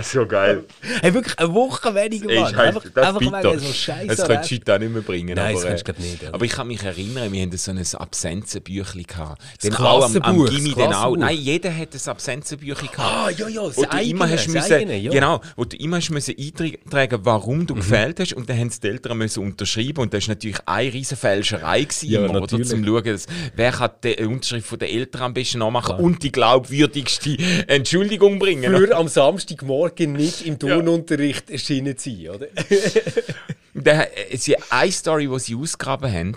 So 0.00 0.26
geil. 0.26 0.64
hey, 1.00 1.12
wirklich 1.12 1.36
eine 1.38 1.52
Woche 1.52 1.92
weniger, 1.92 2.26
Mann. 2.26 2.54
Scheiße, 2.54 2.60
Einfach, 2.60 2.84
das 2.94 3.06
einfach 3.06 3.20
wegen 3.20 3.58
so 3.58 3.72
scheiße 3.72 4.06
Das 4.06 4.26
könntest 4.26 4.50
du 4.50 4.54
heute 4.54 4.74
auch 4.74 4.78
nicht 4.78 4.92
mehr 4.92 5.02
bringen. 5.02 5.34
Nein, 5.34 5.54
das 5.54 5.64
aber, 5.64 5.74
könntest 5.74 5.88
du 5.88 5.92
äh, 5.92 6.10
nicht? 6.10 6.34
Aber 6.34 6.44
ich 6.44 6.52
kann 6.52 6.68
mich 6.68 6.82
erinnern, 6.82 7.32
wir 7.32 7.42
hatten 7.42 7.56
so 7.56 7.70
ein 7.72 7.78
Absenzenbüchlein. 7.78 9.06
Das 9.08 9.80
auch 9.80 10.04
am, 10.04 10.04
am 10.04 10.12
Klassenbuch, 10.12 10.50
Gimmi 10.50 10.74
das 10.74 10.96
auch. 10.98 11.14
Klassenbuch. 11.14 11.26
Nein, 11.26 11.36
jeder 11.38 11.76
hat 11.76 11.88
ein 11.94 12.08
Absenzenbüchlein 12.08 12.90
gehabt. 12.90 12.98
Ah, 12.98 13.30
ja, 13.30 13.48
ja, 13.48 13.66
das 13.66 13.78
eigene, 13.90 14.10
immer 14.10 14.28
hast 14.28 14.46
das 14.46 14.54
müssen, 14.54 14.72
eigene, 14.72 14.96
ja. 14.96 15.10
Mhm. 15.10 15.14
genau, 15.14 15.40
wo 15.56 15.64
du 15.64 15.76
immer 15.76 15.96
hast 15.96 16.10
müssen 16.10 16.34
eintragen, 16.38 17.20
warum 17.22 17.66
du 17.66 17.74
gefehlt 17.74 18.20
hast 18.20 18.32
und 18.32 18.48
dann 18.48 18.58
haben 18.58 18.68
es 18.68 18.80
die 18.80 18.88
Eltern 18.88 19.18
müssen 19.18 19.42
unterschreiben 19.42 20.00
und 20.02 20.14
das 20.14 20.26
war 20.26 20.34
natürlich 20.34 20.58
eine 20.66 20.92
riesen 20.92 21.16
Fälscherei 21.16 21.82
gewesen, 21.82 22.10
Ja, 22.10 22.24
immer, 22.24 22.42
oder, 22.42 22.62
zum 22.62 22.84
schauen, 22.84 23.04
dass, 23.04 23.26
wer 23.54 23.72
kann 23.72 23.90
die 24.04 24.24
Unterschrift 24.24 24.66
von 24.66 24.78
den 24.78 24.88
Eltern 24.88 25.22
am 25.22 25.34
besten 25.34 25.58
nachmachen 25.58 25.96
und 25.96 26.22
die 26.22 26.32
glaubwürdigste 26.32 27.36
Entschuldigung 27.66 28.38
bringen. 28.38 28.74
Für 28.74 28.96
am 28.96 29.08
Samstagmorgen 29.08 30.12
nicht 30.12 30.46
im 30.46 30.58
Turnunterricht 30.58 31.50
erschienen 31.50 31.96
zu 31.96 32.10
sein, 32.10 32.28
oder? 32.30 32.46
Dann, 33.74 34.00
äh, 34.00 34.36
sie, 34.36 34.56
eine 34.70 34.92
Story, 34.92 35.28
die 35.28 35.38
sie 35.38 35.54
ausgegraben 35.54 36.12
haben, 36.12 36.36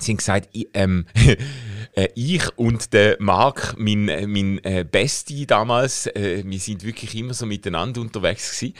sie 0.00 0.12
haben 0.12 0.16
gesagt, 0.18 0.48
ich, 0.52 0.68
ähm, 0.74 1.06
äh, 1.96 2.08
ich 2.14 2.56
und 2.56 2.92
der 2.92 3.16
Marc, 3.18 3.74
mein, 3.78 4.08
äh, 4.08 4.26
mein 4.26 4.62
äh, 4.62 4.84
Bestie 4.88 5.46
damals, 5.46 6.06
äh, 6.06 6.42
wir 6.46 6.58
sind 6.60 6.84
wirklich 6.84 7.14
immer 7.16 7.34
so 7.34 7.46
miteinander 7.46 8.00
unterwegs 8.00 8.58
gewesen, 8.60 8.74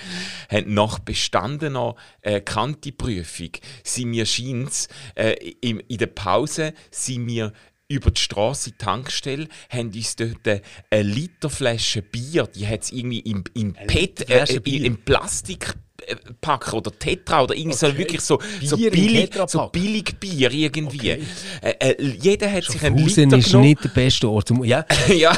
haben 0.51 0.75
nach 0.75 0.99
bestandener 1.01 1.97
äh, 2.21 2.41
Kantiprüfung, 2.41 3.51
sind 3.83 4.15
scheint's, 4.27 4.89
äh, 5.15 5.33
in, 5.61 5.81
in 5.81 5.99
der 5.99 6.07
Pause, 6.07 6.75
sind 6.91 7.27
wir 7.27 7.53
über 7.89 8.11
die 8.11 8.21
Straße 8.21 8.71
in 8.71 8.77
die 8.79 8.85
Tankstelle, 8.85 9.49
haben 9.71 9.93
uns 9.93 10.17
dort 10.17 10.47
eine 10.47 11.03
Literflasche 11.03 12.03
Bier, 12.03 12.47
die 12.47 12.67
hat 12.67 12.83
es 12.83 12.93
irgendwie 12.93 13.21
im, 13.21 13.45
im 13.55 13.75
PET, 13.75 14.29
äh, 14.29 14.45
äh, 14.45 14.85
im 14.85 15.05
Plastik 15.05 15.75
Pack 16.41 16.73
oder 16.73 16.97
Tetra 16.97 17.43
oder 17.43 17.55
irgendwie 17.55 17.77
so 17.77 17.87
Okay. 17.87 17.99
wirklich 17.99 18.21
so, 18.21 18.39
so, 18.63 18.77
Bier 18.77 18.91
billig, 18.91 19.31
so 19.47 19.69
billig 19.69 20.19
Bier 20.21 20.53
irgendwie. 20.53 21.13
Okay. 21.13 21.23
Äh, 21.63 21.91
äh, 21.91 22.17
jeder 22.21 22.51
hat 22.51 22.65
sich 22.65 22.83
einen 22.85 23.03
Hausen 23.03 23.25
Liter 23.25 23.39
ist 23.39 23.47
genommen. 23.47 23.69
nicht 23.69 23.85
der 23.85 23.89
beste 23.91 24.29
Ort. 24.29 24.51
Ja, 24.67 24.85
ja, 25.09 25.37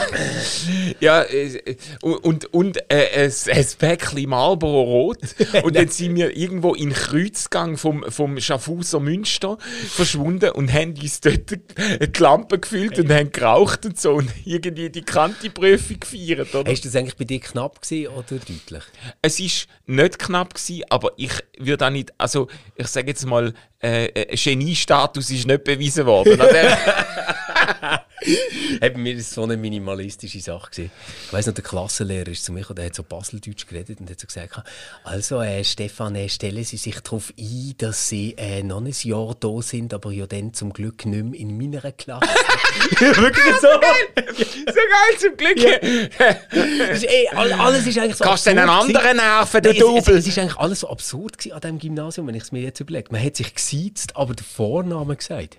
ja 1.00 1.22
äh, 1.22 1.76
und, 2.00 2.52
und 2.52 2.78
äh, 2.90 3.25
ein, 3.26 3.32
ein 3.56 3.66
Päckchen 3.78 4.28
Marlboro 4.28 4.82
Rot. 4.82 5.18
Und 5.62 5.76
dann 5.76 5.88
sind 5.88 6.16
wir 6.16 6.37
irgendwo 6.37 6.75
in 6.75 6.92
Kreuzgang 6.92 7.76
vom, 7.76 8.04
vom 8.08 8.40
Schaffhauser 8.40 9.00
Münster 9.00 9.58
verschwunden 9.90 10.50
und 10.50 10.72
haben 10.72 10.94
uns 11.00 11.20
dort 11.20 11.50
die 11.50 12.20
Lampe 12.20 12.58
gefüllt 12.58 12.98
und 12.98 13.10
haben 13.10 13.30
geraucht 13.32 13.84
und 13.87 13.98
so 14.00 14.14
und 14.14 14.30
irgendwie 14.44 14.90
die 14.90 15.02
Kantiprüfung 15.02 16.00
gefeiert. 16.00 16.54
Oder? 16.54 16.70
hast 16.70 16.84
du 16.84 16.88
das 16.88 16.96
eigentlich 16.96 17.16
bei 17.16 17.25
dir 17.25 17.40
knapp 17.40 17.82
gewesen 17.82 18.08
oder 18.08 18.25
deutlich? 18.25 18.82
Es 19.22 19.40
ist 19.40 19.68
nicht 19.87 20.18
knapp 20.18 20.54
gewesen, 20.58 20.84
aber 20.90 21.12
ich 21.16 21.32
würde 21.58 21.86
auch 21.86 21.90
nicht, 21.90 22.12
also 22.18 22.48
ich 22.74 22.86
sage 22.88 23.08
jetzt 23.08 23.26
mal, 23.26 23.52
äh, 23.82 24.06
äh, 24.06 24.36
Geniestatus 24.36 25.30
ist 25.30 25.46
nicht 25.46 25.64
bewiesen 25.64 26.06
worden. 26.06 26.40
Bei 28.80 28.90
mir 28.90 29.16
war 29.16 29.23
so 29.23 29.42
eine 29.42 29.56
minimalistische 29.56 30.40
Sache. 30.40 30.70
Gewesen. 30.70 30.90
Ich 31.26 31.32
weiss 31.32 31.47
noch, 31.47 31.54
der 31.54 31.64
Klassenlehrer 31.64 32.28
ist 32.28 32.44
zu 32.44 32.52
mir 32.52 32.61
gekommen, 32.61 32.76
der 32.76 32.87
hat 32.87 32.94
so 32.94 33.02
Baseldeutsch 33.02 33.66
geredet 33.66 34.00
und 34.00 34.11
hat 34.11 34.20
so 34.20 34.26
gesagt, 34.26 34.62
also 35.04 35.40
äh, 35.42 35.64
Stefan, 35.64 36.14
äh, 36.16 36.28
stellen 36.28 36.64
Sie 36.64 36.76
sich 36.76 37.00
darauf 37.00 37.32
ein, 37.38 37.75
dass 37.78 38.08
Sie 38.08 38.35
äh, 38.37 38.62
noch 38.62 38.80
ein 38.80 38.92
Jahr 39.02 39.35
da 39.38 39.62
sind, 39.62 39.94
aber 39.94 40.12
ja 40.12 40.26
dann 40.26 40.52
zum 40.54 40.73
Glück 40.73 41.06
nicht 41.06 41.25
mehr 41.25 41.40
in 41.40 41.56
meiner 41.56 41.92
Klasse. 41.92 42.28
Wirklich 42.99 43.54
so? 43.61 43.68
so 43.68 44.75
geil 44.75 45.18
zum 45.18 45.37
Glück. 45.37 45.58
Ist, 46.92 47.04
ey, 47.04 47.28
all- 47.35 47.52
alles 47.52 47.87
ist 47.87 47.99
eigentlich 47.99 48.16
so 48.16 48.25
Kannst 48.25 48.47
du 48.47 48.50
einen 48.50 48.68
anderen 48.68 49.16
nerven, 49.16 49.62
du 49.62 49.68
Nein, 49.70 49.76
es, 49.78 49.82
es, 49.82 50.04
Double? 50.04 50.18
es 50.18 50.26
ist 50.26 50.38
eigentlich 50.38 50.56
alles 50.56 50.80
so 50.80 50.88
absurd 50.90 51.38
gewesen 51.38 51.52
an 51.54 51.61
diesem 51.61 51.78
Gymnasium, 51.78 52.26
wenn 52.26 52.35
ich 52.35 52.42
es 52.44 52.52
mir 52.52 52.61
jetzt 52.62 52.80
überlege. 52.80 53.08
Man 53.11 53.23
hat 53.25 53.37
sich 53.37 53.54
gesiezt, 53.54 54.16
aber 54.16 54.35
den 54.35 54.44
Vornamen 54.44 55.16
gesagt. 55.16 55.58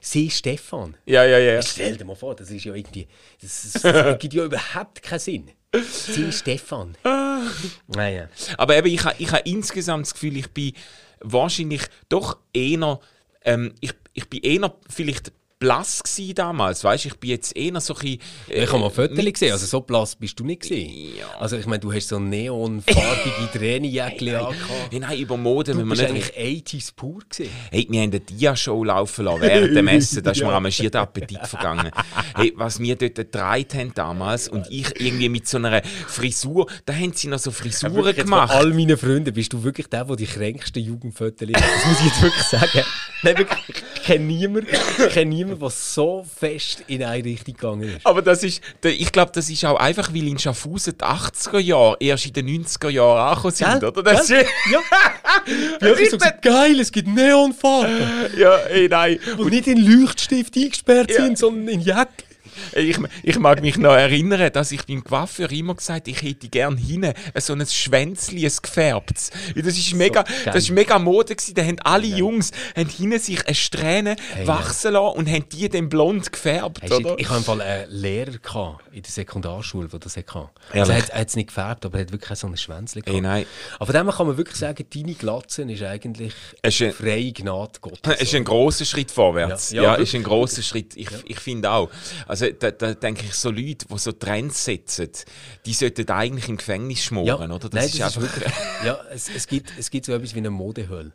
Sie 0.00 0.30
Stefan. 0.30 0.96
Ja, 1.06 1.24
ja, 1.24 1.38
ja. 1.38 1.62
Stell 1.62 1.96
dir 1.96 2.04
mal 2.04 2.14
vor, 2.16 2.34
das 2.34 2.50
ist 2.50 2.64
ja 2.64 2.74
irgendwie. 2.74 3.06
Das, 3.40 3.70
das, 3.72 3.82
das 3.82 4.18
gibt 4.18 4.34
ja 4.34 4.44
überhaupt 4.44 5.02
keinen 5.02 5.18
Sinn. 5.18 5.50
Sie 5.90 6.32
Stefan. 6.32 6.96
Ah, 7.04 7.42
Naja. 7.88 8.28
Aber 8.56 8.76
eben, 8.76 8.88
ich 8.88 9.04
habe 9.04 9.16
ich 9.18 9.30
ha 9.32 9.36
insgesamt 9.38 10.06
das 10.06 10.14
Gefühl, 10.14 10.36
ich 10.36 10.48
bin 10.50 10.72
wahrscheinlich 11.20 11.82
doch 12.08 12.38
eher, 12.52 13.00
ähm, 13.44 13.74
ich, 13.80 13.92
ich 14.14 14.28
bin 14.28 14.40
eher 14.42 14.74
vielleicht 14.88 15.32
blass 15.58 16.02
gsi 16.02 16.34
damals, 16.34 16.84
weißt 16.84 17.06
ich 17.06 17.16
bin 17.16 17.30
jetzt 17.30 17.56
eher 17.56 17.80
so 17.80 17.94
ein 17.94 18.00
bisschen, 18.00 18.20
äh, 18.48 18.64
Ich 18.64 18.68
habe 18.70 18.80
mal 18.80 18.90
Fotos 18.90 19.16
gesehen, 19.24 19.52
also 19.52 19.66
so 19.66 19.80
blass 19.80 20.14
bist 20.14 20.38
du 20.38 20.44
nicht 20.44 20.62
gesehen. 20.62 21.14
Ja. 21.18 21.26
Also 21.38 21.56
ich 21.56 21.66
meine, 21.66 21.80
du 21.80 21.92
hast 21.92 22.08
so 22.08 22.18
neonfarbige 22.18 23.50
Tränenjäckchen 23.52 24.36
angehabt. 24.36 24.90
Hey, 24.90 25.00
nein, 25.00 25.18
über 25.18 25.36
Mode, 25.36 25.72
Du 25.72 25.78
wenn 25.78 25.88
man 25.88 25.98
bist 25.98 26.12
nicht... 26.12 26.38
eigentlich 26.38 26.64
80s 26.64 26.94
pur 26.94 27.20
gesehen. 27.28 27.50
Hey, 27.70 27.86
wir 27.90 28.00
haben 28.00 28.10
eine 28.10 28.20
Dia-Show 28.20 28.84
laufen 28.84 29.24
lassen 29.24 29.40
während 29.42 29.76
dem 29.76 29.88
Essen, 29.88 30.22
da 30.22 30.30
ist 30.30 30.42
mir 30.42 30.52
am 30.52 30.70
schier 30.70 30.90
der 30.90 31.02
Appetit 31.02 31.46
vergangen. 31.46 31.90
Hey, 32.36 32.52
was 32.56 32.78
wir 32.78 32.96
dort 32.96 33.16
getragen 33.16 33.66
haben 33.74 33.94
damals 33.94 34.48
und 34.48 34.66
ich 34.70 35.00
irgendwie 35.00 35.28
mit 35.28 35.48
so 35.48 35.56
einer 35.58 35.82
Frisur, 36.06 36.66
da 36.86 36.94
haben 36.94 37.12
sie 37.14 37.28
noch 37.28 37.38
so 37.38 37.50
Frisuren 37.50 38.06
jetzt 38.06 38.24
gemacht. 38.24 38.52
All 38.52 38.72
meinen 38.72 38.96
Freunden 38.96 39.34
bist 39.34 39.52
du 39.52 39.62
wirklich 39.64 39.88
der, 39.88 40.04
der 40.04 40.16
die 40.16 40.26
kränksten 40.26 40.82
Jugendfotos 40.82 41.48
ist. 41.48 41.56
Das 41.56 41.86
muss 41.86 41.98
ich 42.00 42.06
jetzt 42.06 42.22
wirklich 42.22 42.44
sagen. 42.44 42.86
Nein, 43.22 43.38
wirklich, 43.38 43.58
ich 43.68 43.74
kenne 44.08 44.24
niemanden, 44.24 44.68
ich 44.98 45.08
kenne 45.12 45.30
niemanden, 45.34 45.60
der 45.60 45.70
so 45.70 46.26
fest 46.38 46.82
in 46.86 47.02
eine 47.04 47.24
Richtung 47.24 47.54
gegangen 47.54 47.82
ist. 47.96 48.04
Aber 48.06 48.22
das 48.22 48.42
ist, 48.42 48.60
ich 48.82 49.12
glaube, 49.12 49.32
das 49.34 49.48
ist 49.50 49.64
auch 49.64 49.78
einfach, 49.78 50.12
weil 50.14 50.26
in 50.28 50.38
Schaffhausen 50.38 50.94
die 50.98 51.04
80er 51.04 51.58
Jahre 51.58 51.96
erst 52.00 52.26
in 52.26 52.32
den 52.32 52.64
90er 52.64 52.88
Jahren 52.88 53.28
angekommen 53.30 53.54
sind, 53.54 53.80
Gell? 53.80 53.88
oder? 53.88 54.02
Das 54.02 54.28
Gell? 54.28 54.42
ist, 54.42 54.50
Ja. 54.72 54.80
Ja, 55.80 55.92
ich 55.94 56.10
so 56.10 56.18
gesagt, 56.18 56.42
geil, 56.42 56.78
es 56.80 56.90
gibt 56.92 57.08
Neonfarben, 57.08 58.00
ja, 58.36 58.58
hey, 58.68 58.88
nein. 58.88 59.18
die 59.38 59.44
nicht 59.44 59.66
in 59.66 59.78
Leuchtstift 59.78 60.56
eingesperrt 60.56 61.10
Ja. 61.10 61.24
sind, 61.24 61.38
sondern 61.38 61.68
in 61.68 61.80
Jack. 61.80 62.08
Ich, 62.74 62.98
ich 63.22 63.38
mag 63.38 63.60
mich 63.62 63.76
noch 63.76 63.92
erinnern, 63.94 64.52
dass 64.52 64.72
ich 64.72 64.84
beim 64.86 65.02
Coiffeur 65.04 65.50
immer 65.52 65.74
gesagt 65.74 66.08
ich 66.08 66.22
hätte 66.22 66.48
gern 66.48 66.76
hinten 66.76 67.12
so 67.38 67.52
ein 67.52 67.66
Schwänzli, 67.66 68.44
ein 68.46 68.52
gefärbtes. 68.62 69.30
Das 69.54 69.76
ist 69.78 69.94
mega, 69.94 70.22
geil. 70.22 70.34
das 70.46 70.56
ist 70.56 70.70
mega 70.70 70.98
Mode 70.98 71.34
gewesen. 71.34 71.54
Da 71.54 71.62
haben 71.62 71.78
alle 71.80 72.06
Jungs 72.06 72.50
haben 72.76 72.88
hinten 72.88 73.18
sich 73.18 73.46
eine 73.46 73.54
Strähne 73.54 74.16
Hey, 74.34 74.46
wachsen 74.46 74.92
lassen 74.92 75.16
und 75.18 75.28
haben 75.28 75.48
die 75.50 75.68
dann 75.68 75.88
blond 75.88 76.32
gefärbt, 76.32 76.82
Hey, 76.82 76.92
oder? 76.92 77.14
ich 77.18 77.28
hatte 77.28 77.38
im 77.38 77.44
Fall 77.44 77.60
einen 77.60 77.90
Lehrer 77.90 78.38
gehabt, 78.38 78.84
in 78.92 79.02
der 79.02 79.10
Sekundarschule, 79.10 79.88
der 79.88 79.98
das 80.00 80.16
hatte. 80.16 80.50
Also 80.72 80.92
er 80.92 80.98
hat 81.02 81.28
es 81.28 81.36
nicht 81.36 81.48
gefärbt, 81.48 81.84
aber 81.86 81.98
er 81.98 82.02
hat 82.02 82.12
wirklich 82.12 82.38
so 82.38 82.46
ein 82.46 82.56
Schwänzchen 82.56 83.02
gehabt. 83.02 83.14
Hey, 83.14 83.20
nein. 83.20 83.46
Aber 83.78 83.92
von 83.92 83.94
dem 84.06 84.10
kann 84.14 84.26
man 84.26 84.36
wirklich 84.36 84.56
sagen, 84.56 84.84
deine 84.94 85.14
Glatze 85.14 85.62
ist 85.62 85.82
eigentlich 85.82 86.32
ist 86.62 86.82
ein- 86.82 86.92
freie 86.92 87.32
Gnade 87.32 87.72
Gottes. 87.80 87.98
Es 88.18 88.22
ist 88.22 88.34
ein 88.34 88.44
grosser 88.44 88.84
Schritt 88.84 89.10
vorwärts. 89.10 89.70
Ja, 89.70 89.82
Ja, 89.82 89.94
ja, 89.96 90.02
ist 90.02 90.14
ein 90.14 90.22
grosser 90.22 90.62
Schritt. 90.62 90.96
Ich, 90.96 91.08
ich 91.26 91.38
finde 91.40 91.70
auch. 91.70 91.90
Also 92.26 92.46
da, 92.52 92.70
da 92.70 92.94
denke 92.94 93.24
ich, 93.26 93.34
so 93.34 93.50
Leute, 93.50 93.86
die 93.90 93.98
so 93.98 94.12
Trends 94.12 94.64
setzen, 94.64 95.10
die 95.66 95.72
sollten 95.72 96.08
eigentlich 96.10 96.48
im 96.48 96.56
Gefängnis 96.56 97.04
schmoren, 97.04 97.50
oder? 97.52 97.68
Nein, 97.72 97.90
das 97.96 98.16
ist 98.16 98.20
wirklich, 98.20 98.52
ja, 98.84 98.98
es, 99.10 99.28
es, 99.34 99.46
gibt, 99.46 99.72
es 99.78 99.90
gibt 99.90 100.06
so 100.06 100.12
etwas 100.12 100.34
wie 100.34 100.38
eine 100.38 100.50
Modehölle. 100.50 101.12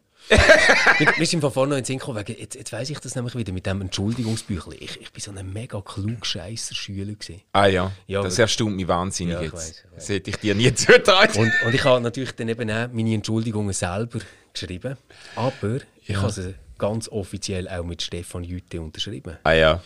mir, 0.99 1.17
ist 1.21 1.33
im 1.33 1.41
Fall 1.41 1.51
vorhin 1.51 1.71
noch 1.71 1.77
in 1.77 1.81
den 1.83 1.85
Sinn 1.85 1.99
gekommen, 1.99 2.25
wegen, 2.25 2.39
jetzt, 2.39 2.55
jetzt 2.55 2.71
weiss 2.71 2.89
ich 2.89 2.99
das 2.99 3.15
nämlich 3.15 3.35
wieder 3.35 3.51
mit 3.51 3.65
dem 3.65 3.81
Entschuldigungsbüchlein. 3.81 4.77
Ich, 4.79 5.01
ich 5.01 5.11
bin 5.11 5.21
so 5.21 5.31
ein 5.31 5.51
mega 5.51 5.81
klug 5.81 6.25
scheisser 6.25 6.75
Schüler 6.75 7.13
gewesen. 7.13 7.41
Ah 7.51 7.65
ja, 7.65 7.91
Ja, 8.07 8.21
das 8.21 8.39
erstaunt 8.39 8.75
mich 8.75 8.87
wahnsinnig 8.87 9.33
Ja, 9.35 9.41
jetzt. 9.41 9.53
weiss, 9.53 9.69
ich 9.69 9.83
weiss. 9.91 9.91
Das 9.95 10.09
hätte 10.09 10.29
ich 10.29 10.37
dir 10.37 10.55
nie 10.55 10.73
zugetraut. 10.75 11.35
Und, 11.35 11.51
und 11.65 11.75
ich 11.75 11.83
habe 11.83 11.99
natürlich 12.01 12.31
dann 12.31 12.47
eben 12.47 12.71
auch 12.71 12.87
meine 12.93 13.13
Entschuldigungen 13.13 13.73
selber 13.73 14.19
geschrieben. 14.53 14.97
Aber 15.35 15.79
ich 16.05 16.15
habe 16.15 16.31
sie 16.31 16.55
ganz 16.77 17.09
offiziell 17.09 17.67
auch 17.67 17.83
mit 17.83 18.01
Stefan 18.01 18.43
Jütte 18.43 18.81
unterschrieben. 18.81 19.37
Ah 19.43 19.53
ja. 19.53 19.81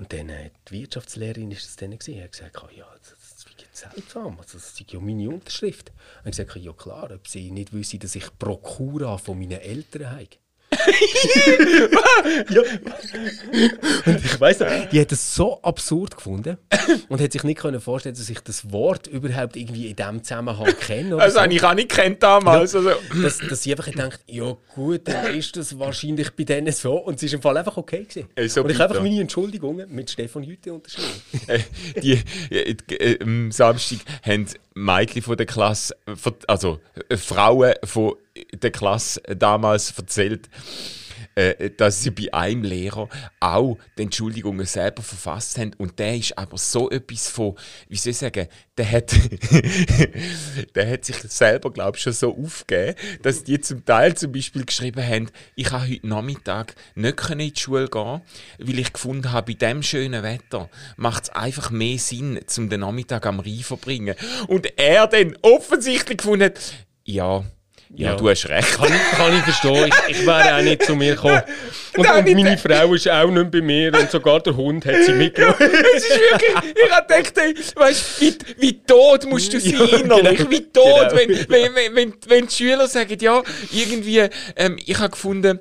Und 0.00 0.14
dann 0.14 0.30
äh, 0.30 0.50
die 0.66 0.80
Wirtschaftslehrerin 0.80 1.50
ist 1.50 1.66
das 1.66 1.76
dann 1.76 1.96
gesehen, 1.96 2.24
hat 2.24 2.32
gesagt, 2.32 2.56
ja, 2.74 2.86
das, 2.98 3.12
ist 3.12 3.76
seltsam, 3.76 4.38
also, 4.38 4.56
das 4.56 4.72
ist 4.80 4.90
ja 4.90 4.98
meine 4.98 5.28
Unterschrift. 5.28 5.92
Und 6.24 6.30
ich 6.30 6.38
gesagt, 6.38 6.56
ja 6.56 6.72
klar, 6.72 7.10
ob 7.10 7.28
sie 7.28 7.50
nicht 7.50 7.74
wissen, 7.74 7.98
dass 7.98 8.14
ich 8.14 8.26
Prokura 8.38 9.18
von 9.18 9.38
meinen 9.38 9.60
Eltern 9.60 10.10
habe. 10.10 10.26
Ja. 12.50 12.62
Und 14.06 14.24
ich 14.24 14.40
weiss 14.40 14.60
noch, 14.60 14.68
die 14.90 15.00
hat 15.00 15.12
das 15.12 15.34
so 15.34 15.60
absurd 15.62 16.16
gefunden 16.16 16.56
und 17.08 17.20
hat 17.20 17.32
sich 17.32 17.42
nicht 17.44 17.58
können 17.60 17.80
vorstellen, 17.80 18.14
dass 18.14 18.28
ich 18.28 18.40
das 18.40 18.70
Wort 18.72 19.06
überhaupt 19.06 19.56
irgendwie 19.56 19.88
in 19.88 19.96
diesem 19.96 20.22
Zusammenhang 20.22 20.72
kenne. 20.80 21.16
Also 21.16 21.34
so. 21.34 21.42
habe 21.42 21.52
ich 21.52 21.62
auch 21.62 21.74
nicht 21.74 21.88
kennt 21.90 22.22
damals. 22.22 22.74
Also, 22.74 22.90
dass, 23.22 23.38
dass 23.38 23.62
sie 23.62 23.72
einfach 23.72 23.86
gedacht, 23.86 24.20
ja 24.26 24.56
gut, 24.74 25.08
dann 25.08 25.34
ist 25.34 25.56
das 25.56 25.78
wahrscheinlich 25.78 26.30
bei 26.30 26.44
denen 26.44 26.72
so. 26.72 26.94
Und 26.96 27.16
es 27.16 27.22
ist 27.22 27.34
im 27.34 27.42
Fall 27.42 27.56
einfach 27.56 27.76
okay 27.76 28.04
gewesen. 28.04 28.28
Ey, 28.34 28.48
so 28.48 28.62
und 28.62 28.70
ich 28.70 28.78
habe 28.78 28.90
einfach 28.90 29.02
meine 29.02 29.20
Entschuldigungen 29.20 29.92
mit 29.94 30.10
Stefan 30.10 30.42
Jütte 30.42 30.72
unterschrieben. 30.72 31.10
äh, 31.46 31.60
die, 32.00 32.22
äh, 32.50 32.76
äh, 32.88 33.18
am 33.22 33.52
Samstag 33.52 33.98
haben 34.22 34.46
Mädchen 34.74 35.22
von 35.22 35.36
der 35.36 35.46
Klasse, 35.46 35.96
also 36.46 36.80
äh, 37.08 37.16
Frauen 37.16 37.74
von 37.84 38.14
der 38.52 38.70
Klasse 38.70 39.20
damals 39.36 39.96
erzählt, 39.96 40.48
äh, 41.36 41.70
dass 41.70 42.02
sie 42.02 42.10
bei 42.10 42.32
einem 42.34 42.64
Lehrer 42.64 43.08
auch 43.38 43.78
die 43.96 44.02
Entschuldigungen 44.02 44.66
selber 44.66 45.02
verfasst 45.02 45.58
haben. 45.58 45.72
Und 45.78 45.98
der 45.98 46.16
ist 46.16 46.36
aber 46.36 46.58
so 46.58 46.90
etwas 46.90 47.28
von, 47.28 47.56
wie 47.88 47.96
soll 47.96 48.10
ich 48.10 48.18
sagen, 48.18 48.48
der 48.76 48.90
hat, 48.90 49.12
der 50.74 50.90
hat 50.90 51.04
sich 51.04 51.16
selber, 51.16 51.72
glaube 51.72 51.96
ich, 51.96 52.02
schon 52.02 52.12
so 52.12 52.36
aufgegeben, 52.36 52.96
dass 53.22 53.44
die 53.44 53.60
zum 53.60 53.84
Teil 53.84 54.16
zum 54.16 54.32
Beispiel 54.32 54.64
geschrieben 54.64 55.06
haben, 55.06 55.30
ich 55.54 55.70
habe 55.70 55.88
heute 55.88 56.06
Nachmittag 56.06 56.74
nicht 56.94 57.30
in 57.30 57.38
die 57.38 57.52
Schule 57.56 57.88
gehen, 57.88 58.22
weil 58.58 58.78
ich 58.78 58.92
gefunden 58.92 59.30
habe, 59.30 59.52
bei 59.52 59.66
diesem 59.66 59.82
schönen 59.82 60.22
Wetter 60.22 60.68
macht 60.96 61.24
es 61.24 61.30
einfach 61.30 61.70
mehr 61.70 61.98
Sinn, 61.98 62.40
zum 62.46 62.68
den 62.68 62.80
Nachmittag 62.80 63.24
am 63.26 63.40
Rhein 63.40 63.58
zu 63.58 63.62
verbringen. 63.62 64.16
Und 64.48 64.78
er 64.78 65.06
dann 65.06 65.36
offensichtlich 65.42 66.18
gefunden 66.18 66.46
hat, 66.46 66.60
ja, 67.04 67.44
ja, 67.94 68.10
Ja. 68.10 68.16
du 68.16 68.28
hast 68.28 68.48
recht. 68.48 68.76
Kann, 68.78 68.88
ich- 68.92 69.16
kann 69.18 69.36
ich 69.36 69.42
verstehen. 69.42 69.90
Ich, 70.08 70.16
ich 70.20 70.26
wäre 70.26 70.56
auch 70.56 70.62
nicht 70.62 70.82
zu 70.84 70.94
mir 70.96 71.14
gekommen. 71.14 71.42
Und, 71.96 72.04
Nein, 72.06 72.24
und 72.24 72.34
meine 72.44 72.56
Frau 72.56 72.94
ist 72.94 73.08
auch 73.08 73.28
nicht 73.30 73.50
bei 73.50 73.60
mir 73.60 73.92
und 73.92 74.08
sogar 74.12 74.38
der 74.40 74.54
Hund 74.56 74.86
hat 74.86 74.94
sie 75.04 75.12
mitgenommen. 75.12 75.56
Es 75.58 76.04
ist 76.04 76.20
wirklich, 76.20 76.50
ich 76.86 76.90
habe 76.92 77.06
gedacht, 77.18 77.36
ey, 77.38 77.54
weißt, 77.74 78.20
wie, 78.20 78.38
wie 78.58 78.80
tot 78.84 79.26
musst 79.26 79.52
du 79.52 79.58
sein 79.58 79.72
Ja, 79.72 79.98
genau. 79.98 80.18
wie 80.50 80.60
tot, 80.72 81.10
Genau. 81.10 81.16
wenn, 81.16 81.30
wenn, 81.48 81.74
wenn, 81.74 81.96
wenn, 81.96 82.14
wenn 82.28 82.46
die 82.46 82.54
Schüler 82.54 82.86
sagen, 82.86 83.18
ja, 83.20 83.42
irgendwie, 83.72 84.28
ähm, 84.54 84.78
ich 84.86 84.96
habe 85.00 85.10
gefunden, 85.10 85.58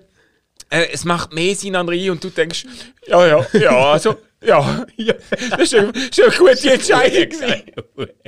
äh, 0.70 0.86
es 0.94 1.04
macht 1.04 1.34
mehr 1.34 1.56
Sinn 1.56 1.76
an 1.76 1.89
Rhein 1.89 2.12
und 2.12 2.24
du 2.24 2.30
denkst, 2.30 2.65
ja, 3.08 3.26
ja, 3.26 3.48
ja, 3.54 3.92
also, 3.92 4.15
ja, 4.43 4.86
ja 4.97 5.13
das 5.52 5.62
ist 5.62 5.75
eine, 5.75 5.91
das 5.91 6.04
ist 6.04 6.21
eine 6.21 6.32
gute 6.38 6.71
Entscheidung 6.73 7.30
gewesen. 7.30 7.63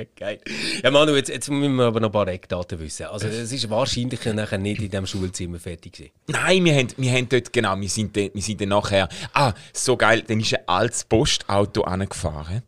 Geil. 0.16 0.40
Ja, 0.82 0.90
Manu, 0.90 1.14
jetzt, 1.16 1.28
jetzt 1.28 1.48
müssen 1.50 1.74
wir 1.76 1.84
aber 1.86 2.00
noch 2.00 2.08
ein 2.08 2.12
paar 2.12 2.28
Eckdaten 2.28 2.78
wissen. 2.80 3.06
Also, 3.06 3.26
es 3.28 3.50
ist 3.52 3.68
wahrscheinlich 3.70 4.24
nachher 4.26 4.58
nicht 4.58 4.80
in 4.82 4.90
diesem 4.90 5.06
Schulzimmer 5.06 5.58
fertig 5.58 5.92
gewesen. 5.92 6.12
Nein, 6.26 6.64
wir 6.64 6.74
haben, 6.74 6.88
wir 6.96 7.10
haben 7.12 7.28
dort, 7.28 7.52
genau, 7.52 7.78
wir 7.80 7.88
sind, 7.88 8.16
dann, 8.16 8.30
wir 8.34 8.42
sind 8.42 8.60
dann 8.60 8.68
nachher, 8.70 9.08
ah, 9.32 9.52
so 9.72 9.96
geil, 9.96 10.22
dann 10.26 10.40
ist 10.40 10.54
ein 10.54 10.60
altes 10.66 11.04
Postauto 11.04 11.82
angefahren 11.82 12.62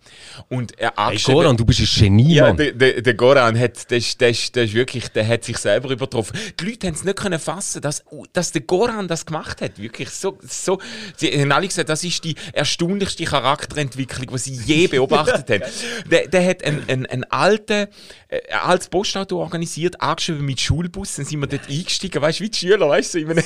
und 0.49 0.79
er 0.79 0.93
Hey, 0.97 1.19
Goran, 1.19 1.57
du 1.57 1.65
bist 1.65 1.81
ein 1.81 1.87
Genie, 1.87 2.35
Ja, 2.37 2.49
Mann. 2.49 2.57
der, 2.57 2.73
der, 2.73 3.03
der 3.03 3.15
Goran 3.15 3.59
hat, 3.59 3.91
ist- 3.93 4.21
der 4.21 4.31
ist 4.31 4.55
wirklich, 4.75 5.09
der 5.09 5.27
hat 5.27 5.45
sich 5.45 5.59
selber 5.59 5.91
übertroffen. 5.91 6.39
Die 6.61 6.65
Leute 6.65 6.87
haben 6.87 6.95
es 6.95 7.05
nicht 7.05 7.17
können 7.17 7.39
fassen, 7.39 7.83
dass, 7.83 8.05
dass 8.33 8.53
der 8.53 8.63
Goran 8.63 9.07
das 9.09 9.27
gemacht 9.27 9.61
hat. 9.61 9.79
Wirklich 9.79 10.11
so, 10.11 10.39
so. 10.43 10.79
Sie 11.17 11.31
haben 11.41 11.53
alle 11.53 11.67
gesagt, 11.69 11.89
das 11.89 12.03
ist 12.05 12.25
die 12.25 12.35
erstaunlichste 12.53 13.25
Charakterentwicklung, 13.35 14.29
die 14.29 14.39
sie 14.39 14.55
je 14.55 14.87
beobachtet 14.87 15.51
haben. 15.51 15.73
Der, 16.11 16.29
der 16.29 16.47
hat 16.47 16.63
ein, 16.65 16.83
ein, 16.89 17.07
ein 17.07 17.25
alten, 17.25 17.89
äh, 18.29 18.53
altes 18.53 18.89
Postauto 18.89 19.41
organisiert, 19.41 20.01
angeschrieben 20.01 20.45
mit 20.45 20.61
Schulbus, 20.61 21.17
dann 21.17 21.25
sind 21.25 21.41
wir 21.41 21.47
dort 21.47 21.69
eingestiegen, 21.69 22.23
weißt 22.23 22.41
du, 22.41 22.45
wie 22.45 22.51
die 22.51 22.59
Schüler, 22.59 22.89
weißt 22.89 23.15
du, 23.15 23.19
einem- 23.19 23.43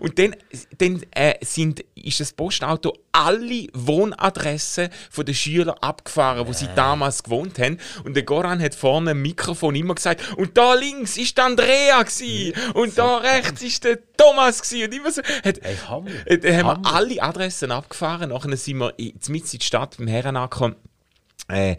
und 0.00 0.18
dann, 0.18 0.36
dann 0.76 1.02
äh, 1.12 1.34
sind, 1.42 1.84
ist 2.08 2.20
das 2.20 2.32
Postauto 2.32 2.92
alle 3.12 3.66
Wohnadressen 3.74 4.88
von 5.10 5.24
den 5.26 5.34
Schülern 5.34 5.76
abgefahren, 5.80 6.46
wo 6.46 6.52
sie 6.52 6.68
damals 6.74 7.22
gewohnt 7.22 7.58
haben. 7.58 7.78
Und 8.04 8.14
der 8.14 8.22
Goran 8.22 8.60
hat 8.60 8.74
vorne 8.74 9.12
im 9.12 9.22
Mikrofon 9.22 9.74
immer 9.74 9.94
gesagt, 9.94 10.22
und 10.36 10.56
da 10.56 10.74
links 10.74 11.16
ist 11.16 11.36
der 11.36 11.44
Andrea 11.46 12.02
gsi 12.02 12.52
und 12.74 12.96
da 12.98 13.18
rechts 13.18 13.62
ist 13.62 13.84
der 13.84 13.98
Thomas 14.16 14.62
gsi 14.62 14.84
und 14.84 14.94
immer 14.94 15.10
so. 15.10 15.22
Hat, 15.22 15.58
Hey, 15.62 15.76
Hammer. 15.88 16.10
äh, 16.26 16.38
Dann 16.38 16.56
haben 16.56 16.66
wir 16.66 16.74
Hammer. 16.76 16.94
alle 16.94 17.22
Adressen 17.22 17.70
abgefahren. 17.72 18.30
Nachher 18.30 18.56
sind 18.56 18.78
wir 18.78 18.98
in, 18.98 19.12
in 19.26 19.32
die 19.44 19.58
Stadt 19.60 19.96
beim 19.98 20.06
Herren 20.08 20.36
angekommen. 20.36 20.76
Äh, 21.50 21.76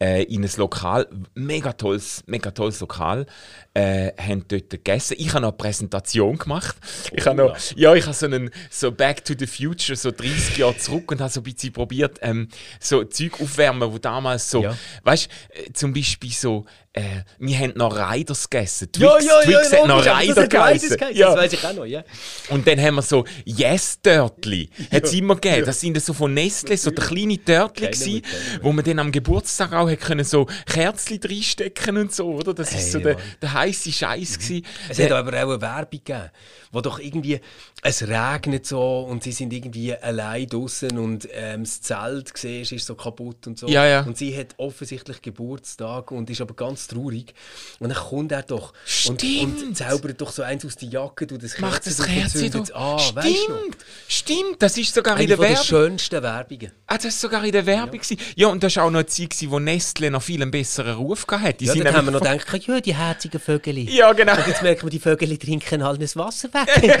äh, 0.00 0.24
in 0.24 0.42
ein 0.42 0.50
Lokal, 0.56 1.06
mega 1.34 1.72
tolles, 1.72 2.24
mega 2.26 2.50
tolles 2.50 2.80
Lokal, 2.80 3.26
äh, 3.72 4.10
haben 4.20 4.44
dort 4.48 4.70
gegessen. 4.70 5.14
Ich 5.16 5.28
habe 5.28 5.42
noch 5.42 5.50
eine 5.50 5.56
Präsentation 5.56 6.36
gemacht. 6.38 6.74
Ich 7.12 7.24
habe 7.24 7.36
noch, 7.36 7.56
ja, 7.76 7.94
ich 7.94 8.04
habe 8.04 8.14
so 8.14 8.26
einen, 8.26 8.50
so 8.68 8.90
Back 8.90 9.24
to 9.24 9.34
the 9.38 9.46
Future, 9.46 9.94
so 9.96 10.10
30 10.10 10.56
Jahre 10.58 10.76
zurück 10.76 11.12
und 11.12 11.20
habe 11.20 11.30
so 11.30 11.38
ein 11.40 11.44
bisschen 11.44 11.72
probiert, 11.72 12.18
ähm, 12.22 12.48
so 12.80 13.04
Zeug 13.04 13.40
aufwärmen, 13.40 13.92
wo 13.92 13.98
damals 13.98 14.50
so, 14.50 14.64
Ja. 14.64 14.76
weißt, 15.04 15.28
äh, 15.50 15.72
zum 15.72 15.92
Beispiel 15.92 16.32
so, 16.32 16.64
äh, 16.94 17.22
wir 17.38 17.58
haben 17.58 17.72
noch 17.74 17.96
Riders 17.96 18.50
gegessen. 18.50 18.88
Ja, 18.96 19.16
Twix, 19.16 19.24
ja, 19.24 19.40
ja, 19.40 19.44
Twix 19.60 19.72
hat 19.72 19.86
noch 19.86 20.00
Rider 20.04 20.42
Riders 20.42 20.90
gegessen. 20.90 21.16
Ja. 21.16 21.26
Das 21.28 21.36
weiß 21.38 21.52
ich 21.54 21.64
auch 21.64 21.72
noch, 21.72 21.84
ja. 21.86 22.04
Und 22.50 22.66
dann 22.66 22.78
haben 22.80 22.96
wir 22.96 23.02
so 23.02 23.24
Yes-Törtli. 23.46 24.68
Hat 24.92 25.04
es 25.04 25.12
immer 25.14 25.36
gegeben. 25.36 25.64
Das 25.64 25.80
sind 25.80 26.00
so 26.02 26.12
von 26.12 26.34
Nestle, 26.34 26.76
so 26.76 26.90
der 26.90 27.04
kleine 27.04 27.38
Törtli 27.38 28.22
wir. 28.22 28.62
wo 28.62 28.72
man 28.72 28.84
dann 28.84 28.98
am 28.98 29.10
Geburtstag 29.10 29.72
auch 29.72 29.90
können 29.98 30.24
so 30.24 30.46
Kerzchen 30.66 31.18
reinstecken 31.22 31.96
und 31.96 32.12
so, 32.14 32.26
oder? 32.34 32.52
Das 32.52 32.70
so 32.70 32.98
Hey, 32.98 33.04
der, 33.04 33.14
Mann. 33.14 33.22
der 33.40 33.52
heiße 33.54 33.92
Scheiß 33.92 34.38
gsi. 34.38 34.62
Es 34.88 34.98
hat 34.98 35.12
aber 35.12 35.30
auch 35.30 35.50
eine 35.52 35.60
Werbung 35.60 36.00
gegeben, 36.04 36.30
wo 36.72 36.80
doch 36.80 36.98
irgendwie, 36.98 37.40
es 37.84 38.06
regnet 38.06 38.64
so 38.64 39.00
und 39.00 39.24
sie 39.24 39.32
sind 39.32 39.52
irgendwie 39.52 39.92
allein 39.92 40.46
draußen 40.46 40.96
und 40.96 41.28
ähm, 41.32 41.64
das 41.64 41.80
Zelt 41.82 42.30
siehst, 42.36 42.70
ist 42.70 42.86
so 42.86 42.94
kaputt 42.94 43.48
und 43.48 43.58
so. 43.58 43.66
Ja, 43.66 43.84
ja. 43.84 44.02
Und 44.02 44.16
sie 44.16 44.36
hat 44.38 44.54
offensichtlich 44.56 45.20
Geburtstag 45.20 46.12
und 46.12 46.30
ist 46.30 46.40
aber 46.40 46.54
ganz 46.54 46.86
traurig. 46.86 47.34
Und 47.80 47.88
dann 47.88 47.98
kommt 47.98 48.30
er 48.30 48.44
doch 48.44 48.72
und, 49.08 49.20
Stimmt. 49.20 49.62
und 49.62 49.76
zaubert 49.76 50.20
doch 50.20 50.30
so 50.30 50.42
eins 50.42 50.64
aus 50.64 50.76
der 50.76 50.90
Jacke, 50.90 51.26
du 51.26 51.36
das 51.38 51.58
Macht 51.58 51.84
das 51.84 51.96
Kerzen 51.96 52.12
Kerzchen 52.14 52.52
zündet 52.52 52.70
doch. 52.70 53.08
an, 53.08 53.16
weißt 53.16 53.26
du? 53.26 53.32
Stimmt, 53.34 53.76
stimmt. 54.06 54.62
Das 54.62 54.78
ist 54.78 54.94
sogar 54.94 55.14
in 55.14 55.18
Eine 55.22 55.26
der 55.26 55.36
von 55.38 55.46
der 55.46 55.50
Werbung. 55.54 55.66
schönsten 55.66 56.22
Werbungen. 56.22 56.72
Ah, 56.92 56.96
das 56.98 57.06
ist 57.06 57.22
sogar 57.22 57.42
in 57.42 57.52
der 57.52 57.64
Werbung. 57.64 58.00
Ja, 58.06 58.16
ja 58.36 58.46
und 58.48 58.62
das 58.62 58.76
war 58.76 58.84
auch 58.84 58.90
noch 58.90 58.98
eine 58.98 59.06
Zeit, 59.06 59.34
wo 59.48 59.58
Nestle 59.58 60.10
noch 60.10 60.22
viel 60.22 60.42
einen 60.42 60.50
besseren 60.50 60.94
Ruf 60.96 61.24
hatte. 61.26 61.54
Die 61.54 61.64
Ja, 61.64 61.72
sind 61.72 61.84
dann 61.86 61.96
haben 61.96 62.04
wir 62.04 62.10
noch 62.10 62.20
gedacht, 62.20 62.66
ja, 62.66 62.80
die 62.82 62.94
herzigen 62.94 63.40
Vögel. 63.40 63.78
Ja, 63.88 64.12
genau. 64.12 64.36
Und 64.36 64.46
jetzt 64.46 64.62
merken 64.62 64.82
wir, 64.82 64.90
die 64.90 64.98
Vögel 64.98 65.38
trinken 65.38 65.80
all 65.80 65.96
das 65.96 66.16
Wasser 66.16 66.50
weg. 66.52 66.68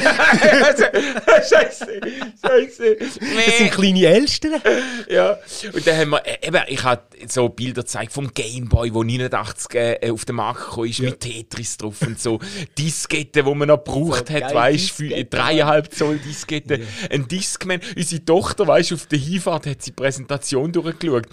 Scheiße, 1.46 2.00
Scheiße. 2.42 2.96
Das 2.96 3.58
sind 3.58 3.70
kleine 3.70 4.06
Elstern. 4.06 4.62
Ja, 5.10 5.36
und 5.74 5.86
dann 5.86 5.98
haben 5.98 6.10
wir, 6.12 6.26
äh, 6.26 6.46
eben, 6.46 6.62
ich 6.68 6.82
habe 6.82 7.02
so 7.28 7.50
Bilder 7.50 7.82
gezeigt 7.82 8.12
vom 8.12 8.32
Gameboy, 8.32 8.90
der 8.90 9.04
89 9.04 9.74
äh, 9.74 10.10
auf 10.10 10.24
den 10.24 10.36
Markt 10.36 10.70
gekommen 10.70 10.88
ist, 10.88 11.00
mit 11.00 11.20
Tetris 11.20 11.76
drauf 11.76 12.00
und 12.00 12.18
so. 12.18 12.40
Disketten, 12.78 13.44
die 13.44 13.54
man 13.54 13.68
noch 13.68 13.84
gebraucht 13.84 14.28
So 14.28 14.34
hat, 14.34 14.54
weißt 14.54 14.98
du, 15.00 15.24
dreieinhalb 15.26 15.92
Zoll 15.92 16.18
Disketten. 16.18 16.86
Ein 17.10 17.28
Discman. 17.28 17.80
Unsere 17.94 18.24
Tochter, 18.24 18.66
weißt 18.66 18.92
du, 18.92 18.94
auf 18.94 19.04
der 19.04 19.18
Hinfahrt 19.18 19.66
hat 19.66 19.81
die 19.86 19.92
Präsentation 19.92 20.72
durchgeschaut 20.72 21.26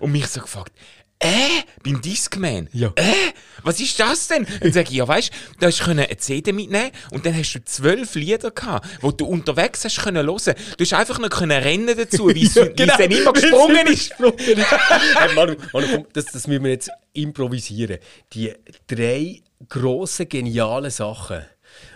und 0.00 0.12
mich 0.12 0.26
so 0.28 0.40
gefragt, 0.40 0.72
äh, 1.18 1.62
beim 1.82 2.00
Discman? 2.02 2.68
Ja. 2.72 2.92
Äh, 2.94 3.32
was 3.62 3.80
ist 3.80 3.98
das 3.98 4.28
denn? 4.28 4.46
Dann 4.60 4.72
sage 4.72 4.90
ich, 4.90 4.96
ja, 4.96 5.08
weißt 5.08 5.30
du, 5.30 5.58
da 5.60 5.66
hast 5.68 5.80
du 5.80 5.90
eine 5.90 6.14
CD 6.18 6.52
mitnehmen 6.52 6.90
und 7.10 7.24
dann 7.24 7.34
hast 7.34 7.54
du 7.54 7.64
zwölf 7.64 8.14
Lieder 8.16 8.50
gehabt, 8.50 8.86
wo 9.00 9.10
du 9.10 9.24
unterwegs 9.24 9.84
hast 9.84 10.02
können 10.02 10.26
hören. 10.26 10.54
Du 10.76 10.84
hast 10.84 10.92
einfach 10.92 11.18
noch 11.18 11.30
können 11.30 11.62
rennen 11.62 11.96
dazu, 11.96 12.28
wie 12.34 12.44
Ja, 12.44 12.54
wie 12.56 12.70
es 12.70 12.76
genau. 12.76 12.96
dann 12.98 13.10
immer 13.10 13.32
gesprungen 13.32 13.86
ist. 13.86 14.14
hey, 14.18 15.34
Manu, 15.34 15.54
Manu, 15.72 15.86
komm, 15.90 16.06
das, 16.12 16.26
das 16.26 16.46
müssen 16.46 16.64
wir 16.64 16.70
jetzt 16.72 16.90
improvisieren. 17.14 17.98
Die 18.34 18.52
drei 18.86 19.40
grossen, 19.70 20.28
genialen 20.28 20.90
Sachen, 20.90 21.46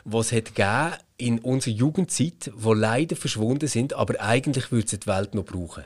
die 0.05 0.21
es 0.21 0.99
in 1.17 1.39
unserer 1.39 1.75
Jugendzeit, 1.75 2.51
die 2.55 2.75
leider 2.75 3.17
verschwunden 3.17 3.69
sind, 3.69 3.93
aber 3.95 4.21
eigentlich 4.21 4.73
würde 4.73 4.87
es 4.91 4.99
die 4.99 5.07
Welt 5.07 5.35
noch 5.35 5.45
brauchen. 5.45 5.85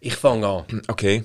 Ich 0.00 0.14
fange 0.14 0.46
an. 0.46 0.82
Okay. 0.88 1.24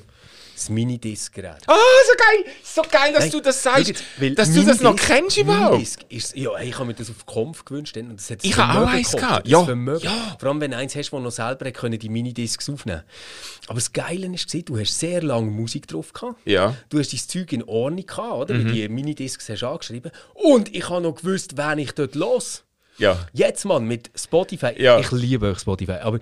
Das 0.58 0.70
Minidisc-Gerät. 0.70 1.62
Ah, 1.67 1.76
so 1.76 2.13
geil! 2.17 2.54
So 2.63 2.82
geil, 2.82 3.13
dass 3.13 3.26
Nein, 3.26 3.32
du 3.32 3.41
das 3.41 3.62
sagst. 3.62 3.89
jetzt, 3.89 4.04
weil 4.17 4.34
dass 4.34 4.52
du 4.52 4.63
das 4.65 4.82
noch 4.82 4.96
kennst 4.96 5.38
überhaupt. 5.38 5.74
Minidisc 5.74 6.00
ist, 6.10 6.36
ja, 6.36 6.50
hey, 6.58 6.70
ich 6.70 6.74
habe 6.74 6.86
mir 6.86 6.96
das 6.96 7.12
auf 7.12 7.28
Kampf 7.28 7.63
gewünscht. 7.63 7.96
Und 7.96 8.17
das 8.17 8.32
hat 8.32 8.39
das 8.39 8.46
Ich 8.50 8.58
habe 8.58 8.80
auch 8.80 8.88
eins 8.88 9.12
gehabt. 9.12 9.48
Ja, 9.48 9.60
ja. 9.62 10.36
Vor 10.39 10.50
allem, 10.50 10.60
wenn 10.60 10.72
du 10.72 10.78
eins 10.78 10.96
hast, 10.96 11.12
das 11.12 11.22
noch 11.22 11.30
selber 11.30 11.72
können, 11.72 12.00
die 12.00 12.10
Minidiscs 12.10 12.67
aufnehmen 12.72 13.04
Aber 13.67 13.76
das 13.76 13.93
Geile 13.93 14.28
war, 14.32 14.62
du 14.65 14.80
hast 14.80 15.00
sehr 15.00 15.22
lange 15.22 15.52
Musik 15.52 15.88
drauf 15.88 16.12
gehabt. 16.12 16.39
Ja. 16.46 16.70
Mhm. 16.70 16.76
Du 16.89 16.98
hast 16.98 17.13
dein 17.13 17.20
Zeug 17.20 17.54
in 17.54 17.63
Ordnung 17.63 18.08
gehabt, 18.08 18.34
oder? 18.34 18.56
Weil 18.56 18.65
die 18.65 18.89
Minidiscs 18.89 19.48
hast 19.50 19.62
du 19.62 19.67
angeschrieben. 19.67 20.12
Und 20.34 20.76
ich 20.76 20.89
habe 20.89 21.02
noch 21.02 21.13
gewusst, 21.13 21.56
wen 21.56 21.78
ich 21.78 21.91
dort 21.91 22.15
los. 22.15 22.63
Ja. 22.98 23.28
Jetzt, 23.32 23.63
Mann, 23.65 23.86
mit 23.86 24.10
Spotify. 24.15 24.74
Ja. 24.82 25.00
Ich 25.00 25.12
liebe 25.12 25.52
euch 25.52 25.60
Spotify. 25.60 26.00
Aber, 26.02 26.20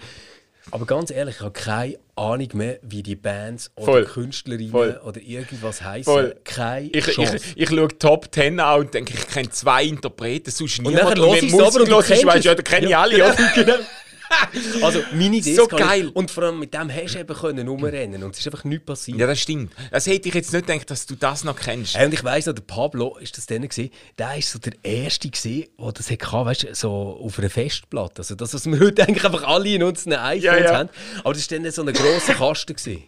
aber 0.72 0.86
ganz 0.86 1.12
ehrlich, 1.12 1.36
ich 1.36 1.42
habe 1.42 1.52
keine 1.52 1.98
Ahnung 2.16 2.48
mehr, 2.54 2.80
wie 2.82 3.04
die 3.04 3.16
Bands 3.16 3.72
oder 3.76 3.86
Voll. 3.86 4.06
Künstlerinnen 4.06 4.72
Voll. 4.72 5.00
oder 5.04 5.22
irgendwas 5.22 5.82
heißen. 5.82 6.12
Voll. 6.12 6.36
Keine 6.44 6.88
Ich, 6.90 7.08
ich, 7.08 7.30
ich 7.56 7.70
schaue 7.70 7.88
Top 8.00 8.34
10 8.34 8.60
an 8.60 8.80
und 8.82 8.94
denke, 8.94 9.14
ich 9.14 9.28
kenne 9.28 9.50
zwei 9.50 9.84
Interpreten, 9.84 10.50
sonst 10.52 10.82
niemand. 10.82 10.96
nachher 10.96 11.18
höre 11.18 11.32
wenn 11.34 11.46
ich 11.46 11.54
es 11.54 11.60
aber 11.60 11.82
und 11.82 11.90
du 11.92 12.00
kennst 12.00 12.24
es. 12.26 12.44
ja, 12.46 12.56
da 12.56 12.62
kenne 12.64 12.86
ich 12.86 12.92
Ja, 12.92 13.02
alle, 13.02 13.16
genau, 13.54 13.74
Also 14.82 15.02
Minidisc. 15.14 15.56
So 15.56 15.64
habe 15.70 15.76
ich- 15.82 15.88
geil. 15.88 16.12
Und 16.14 16.32
vor 16.32 16.44
allem 16.44 16.60
mit 16.60 16.74
dem 16.74 16.92
hast 16.94 17.16
du 17.16 17.20
eben 17.20 17.36
können 17.36 17.68
rumrennen 17.68 18.24
und 18.24 18.34
es 18.34 18.40
ist 18.40 18.48
einfach 18.48 18.64
nichts 18.64 18.86
passiert. 18.86 19.18
Ja, 19.18 19.28
das 19.28 19.40
stimmt. 19.40 19.74
Das 19.92 20.06
hätte 20.08 20.30
ich 20.30 20.36
jetzt 20.36 20.54
nicht 20.54 20.68
gedacht, 20.68 20.90
dass 20.90 21.06
du 21.06 21.16
das 21.16 21.44
noch 21.44 21.56
kennst. 21.56 21.96
Hey, 21.98 22.06
und 22.06 22.14
ich 22.14 22.24
weiss 22.24 22.46
noch, 22.46 22.54
der 22.54 22.62
Pablo 22.64 23.18
ist 23.18 23.38
das 23.38 23.46
dann 23.46 23.62
gewesen, 23.68 23.90
der 24.18 24.38
ist 24.38 24.52
so 24.52 24.60
der 24.60 24.74
erste 24.84 25.30
gewesen, 25.30 25.66
der 25.80 25.92
das 25.92 26.10
hatte, 26.10 26.46
weißt 26.46 26.64
du, 26.64 26.76
so 26.76 27.20
auf 27.22 27.38
einer 27.40 27.50
Festplatte. 27.50 28.20
Also 28.20 28.36
das, 28.36 28.54
was 28.54 28.66
wir 28.66 28.80
heute 28.80 29.04
eigentlich 29.04 29.26
einfach 29.26 29.44
alle 29.44 29.70
in 29.70 29.84
unseren 29.84 30.14
iPhones 30.14 30.44
Ja, 30.44 30.58
ja. 30.58 30.76
haben. 30.78 30.90
Aber 31.24 31.34
das 31.34 31.50
war 31.52 31.60
dann 31.60 31.72
so 31.72 31.84
ein 31.84 31.94
grosser 31.94 32.34
Kasten. 32.36 32.76
Gewesen. 32.76 33.04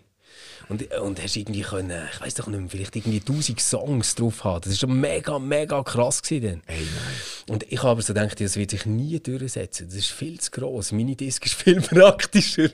Und, 0.69 0.91
und 0.97 1.21
hast 1.23 1.37
irgendwie 1.37 1.61
können, 1.61 2.07
ich 2.13 2.21
weiß 2.21 2.33
doch 2.35 2.47
nicht 2.47 2.59
mehr, 2.59 2.69
vielleicht 2.69 2.95
irgendwie 2.95 3.19
1000 3.19 3.59
Songs 3.59 4.15
drauf 4.15 4.43
haben. 4.43 4.61
Das 4.61 4.71
war 4.71 4.89
schon 4.89 4.99
mega, 4.99 5.39
mega 5.39 5.81
krass 5.81 6.21
gewesen 6.21 6.61
dann. 6.65 6.75
Ey, 6.75 6.81
nein. 6.81 7.53
Und 7.53 7.71
ich 7.71 7.79
habe 7.79 7.91
aber 7.91 8.01
so 8.01 8.13
gedacht, 8.13 8.39
das 8.41 8.57
wird 8.57 8.71
sich 8.71 8.85
nie 8.85 9.19
durchsetzen. 9.19 9.87
Das 9.87 9.95
ist 9.95 10.11
viel 10.11 10.39
zu 10.39 10.51
gross. 10.51 10.91
Minidisc 10.91 11.45
ist 11.45 11.55
viel 11.55 11.79
praktischer. 11.81 12.69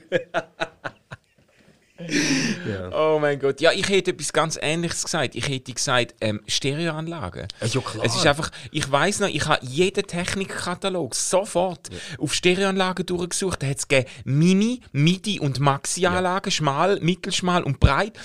Oh 2.92 3.18
mein 3.20 3.38
Gott. 3.38 3.60
Ja, 3.60 3.72
ich 3.72 3.88
hätte 3.88 4.10
etwas 4.10 4.32
ganz 4.32 4.58
Ähnliches 4.60 5.04
gesagt. 5.04 5.34
Ich 5.34 5.48
hätte 5.48 5.72
gesagt, 5.72 6.14
ähm, 6.20 6.40
Stereoanlagen. 6.46 7.46
Ja, 7.60 7.80
klar. 7.80 8.04
Es 8.04 8.16
ist 8.16 8.26
einfach, 8.26 8.50
ich 8.72 8.90
weiß 8.90 9.20
noch, 9.20 9.28
ich 9.28 9.46
habe 9.46 9.64
jeden 9.64 10.06
Technikkatalog 10.06 11.14
sofort 11.14 11.90
auf 12.18 12.34
Stereoanlagen 12.34 13.06
durchgesucht. 13.06 13.62
Da 13.62 13.68
hat 13.68 13.78
es 13.78 14.06
Mini, 14.24 14.80
Midi 14.92 15.38
und 15.38 15.60
Maxi-Anlagen, 15.60 16.50
schmal, 16.50 16.98
mittelschmal 17.00 17.62
und 17.62 17.80
breit. 17.80 18.18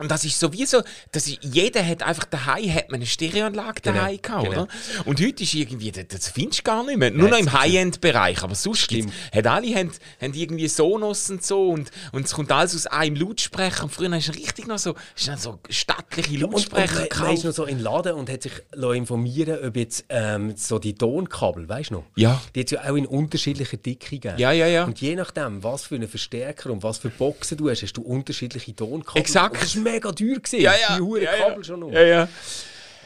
Und 0.00 0.10
das 0.10 0.24
ist 0.24 0.40
sowieso, 0.40 0.82
das 1.12 1.28
ist, 1.28 1.38
jeder 1.42 1.86
hat 1.86 2.02
einfach 2.02 2.24
daheim 2.24 2.74
hat 2.74 2.90
man 2.90 2.96
eine 2.96 3.06
Stereoanlage 3.06 3.82
Genau, 3.82 3.96
daheim 3.96 4.18
gehabt, 4.20 4.44
genau. 4.48 4.62
oder? 4.62 4.68
Und 5.04 5.20
heute 5.20 5.42
ist 5.42 5.54
irgendwie, 5.54 5.92
das, 5.92 6.06
das 6.08 6.28
findest 6.30 6.60
du 6.60 6.62
gar 6.64 6.84
nicht 6.84 6.96
mehr. 6.96 7.10
Nur 7.10 7.28
noch 7.28 7.36
Nein, 7.36 7.44
im 7.46 7.52
High-End-Bereich. 7.52 8.42
Aber 8.42 8.54
sonst 8.54 8.90
hat 8.90 9.46
alle 9.46 9.74
haben, 9.74 9.90
haben 10.20 10.34
irgendwie 10.34 10.68
Sonos 10.68 11.30
und 11.30 11.44
so 11.44 11.68
und, 11.68 11.90
und 12.12 12.24
es 12.26 12.32
kommt 12.32 12.50
alles 12.50 12.74
aus 12.74 12.86
einem 12.86 13.14
Lautsprecher. 13.16 13.84
Und 13.84 13.90
früher 13.90 14.10
hast 14.10 14.28
du 14.28 14.32
richtig 14.32 14.66
noch 14.66 14.78
so, 14.78 14.94
hast 15.14 15.26
du 15.26 15.30
noch 15.32 15.38
so 15.38 15.58
stattliche 15.68 16.30
Und, 16.30 16.44
und 16.44 16.52
Lautsprecher 16.52 16.94
man, 16.94 17.02
ist 17.04 17.10
gekauft. 17.10 17.44
noch 17.44 17.52
so 17.52 17.64
in 17.66 17.76
den 17.76 17.84
Laden 17.84 18.14
und 18.14 18.30
hat 18.30 18.42
sich 18.42 18.52
informieren 18.94 19.58
ob 19.62 19.76
jetzt 19.76 20.06
ähm, 20.08 20.54
so 20.56 20.78
die 20.78 20.94
Tonkabel, 20.94 21.68
weißt 21.68 21.90
du 21.90 21.94
noch? 21.94 22.04
Ja. 22.16 22.40
Die 22.54 22.60
hat 22.60 22.66
es 22.66 22.70
ja 22.72 22.90
auch 22.90 22.96
in 22.96 23.06
unterschiedlicher 23.06 23.76
Dicke 23.76 24.10
gegeben. 24.16 24.38
Ja, 24.38 24.52
ja, 24.52 24.66
ja. 24.66 24.84
Und 24.84 25.00
je 25.00 25.14
nachdem, 25.14 25.62
was 25.62 25.84
für 25.84 25.96
einen 25.96 26.08
Verstärker 26.08 26.70
und 26.70 26.82
was 26.82 26.98
für 26.98 27.10
Boxen 27.10 27.58
du 27.58 27.68
hast, 27.68 27.82
hast 27.82 27.92
du 27.92 28.02
unterschiedliche 28.02 28.74
Tonkabel. 28.74 29.20
Exakt. 29.20 29.76
Das 29.90 29.94
mega 29.94 30.12
teuer. 30.12 30.40
Gewesen, 30.40 30.60
ja, 30.60 30.74
ja. 30.74 30.96
Die 30.96 31.02
Huren 31.02 31.22
ja, 31.22 31.32
Kabel 31.32 31.56
ja. 31.56 31.64
schon 31.64 31.80
noch. 31.80 31.92
Ja, 31.92 32.02
ja. 32.02 32.28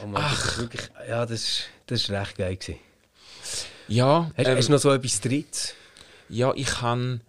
Oh 0.02 0.06
Mann, 0.06 0.22
das 0.22 0.44
ist 0.44 0.58
wirklich, 0.58 0.90
ja, 1.08 1.26
das 1.26 1.42
ist, 1.42 1.62
das 1.86 2.00
ist 2.00 2.10
recht 2.10 2.36
geil. 2.36 2.56
Gewesen. 2.56 2.80
Ja, 3.88 4.30
Hast, 4.36 4.48
ähm, 4.48 4.56
hast 4.56 4.68
du 4.68 4.72
noch 4.72 4.78
so 4.78 4.92
etwas 4.92 5.20
Drittes? 5.20 5.74
ja, 6.28 6.52
ich 6.54 6.66
kann, 6.66 7.20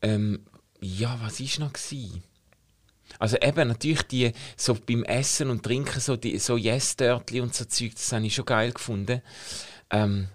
ähm, 0.00 0.40
ja, 0.80 1.18
was 1.22 1.40
ist 1.40 1.58
noch 1.58 1.72
gsi? 1.72 2.22
Also 3.18 3.36
eben 3.36 3.68
natürlich 3.68 4.02
die 4.02 4.32
so 4.56 4.74
beim 4.74 5.04
Essen 5.04 5.50
und 5.50 5.62
Trinken 5.62 6.00
so 6.00 6.16
die 6.16 6.38
so 6.38 6.56
Yes-Dörtli 6.56 7.40
und 7.40 7.54
so 7.54 7.64
Zeug, 7.66 7.92
das 7.94 8.10
habe 8.12 8.26
ich 8.26 8.34
schon 8.34 8.46
geil 8.46 8.72
gefunden. 8.72 9.22
Ähm, 9.90 10.28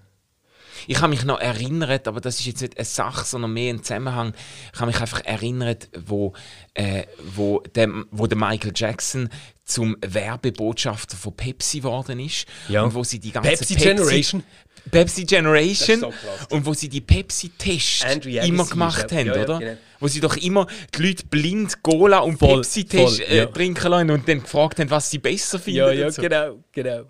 ich 0.86 0.98
habe 1.02 1.10
mich 1.10 1.24
noch 1.24 1.40
erinnert, 1.40 2.08
aber 2.08 2.22
das 2.22 2.40
ist 2.40 2.46
jetzt 2.46 2.62
nicht 2.62 2.78
eine 2.78 2.86
Sache, 2.86 3.26
sondern 3.26 3.54
mehr 3.54 3.74
ein 3.74 3.84
Zusammenhang. 3.84 4.34
Ich 4.74 4.80
habe 4.80 4.92
mich 4.92 5.02
einfach 5.02 5.24
erinnert, 5.26 5.90
wo, 6.06 6.34
äh, 6.74 7.04
wo, 7.36 7.62
der, 7.76 7.90
wo 8.12 8.28
der 8.28 8.38
Michael 8.38 8.72
Jackson 8.76 9.30
zum 9.66 9.98
Werbebotschafter 10.02 11.18
von 11.18 11.36
Pepsi 11.36 11.80
geworden 11.80 12.20
ist. 12.20 12.46
Ja. 12.70 12.84
Und 12.84 12.94
wo 12.94 13.04
sie 13.04 13.20
die 13.20 13.32
ganze 13.32 13.50
Pepsi 13.50 13.76
Generation. 13.76 14.44
Pepsi 14.90 15.26
Generation. 15.26 16.02
Das 16.02 16.14
ist 16.14 16.50
so 16.50 16.56
und 16.56 16.66
wo 16.66 16.74
sie 16.74 16.90
die 16.90 17.02
Pepsi-Tests 17.02 18.26
immer 18.26 18.66
gemacht 18.66 19.12
haben, 19.12 19.28
ja, 19.28 19.36
ja, 19.36 19.44
oder? 19.44 19.60
genau. 19.60 19.78
Wo 20.00 20.08
sie 20.08 20.20
doch 20.20 20.38
immer 20.38 20.68
die 20.96 21.04
Leute 21.04 21.26
blind 21.26 21.82
Cola 21.82 22.20
und 22.20 22.38
Voll, 22.38 22.62
Pepsi-Tests 22.62 23.20
voll, 23.20 23.36
ja. 23.36 23.44
äh, 23.44 23.48
trinken 23.52 23.90
lassen 23.90 24.12
und 24.12 24.28
dann 24.28 24.42
gefragt 24.42 24.80
haben, 24.80 24.90
was 24.90 25.10
sie 25.10 25.20
besser 25.20 25.60
finden. 25.60 25.80
Ja, 25.80 25.92
ja, 25.92 26.12
so. 26.12 26.22
genau, 26.22 26.64
genau. 26.72 27.04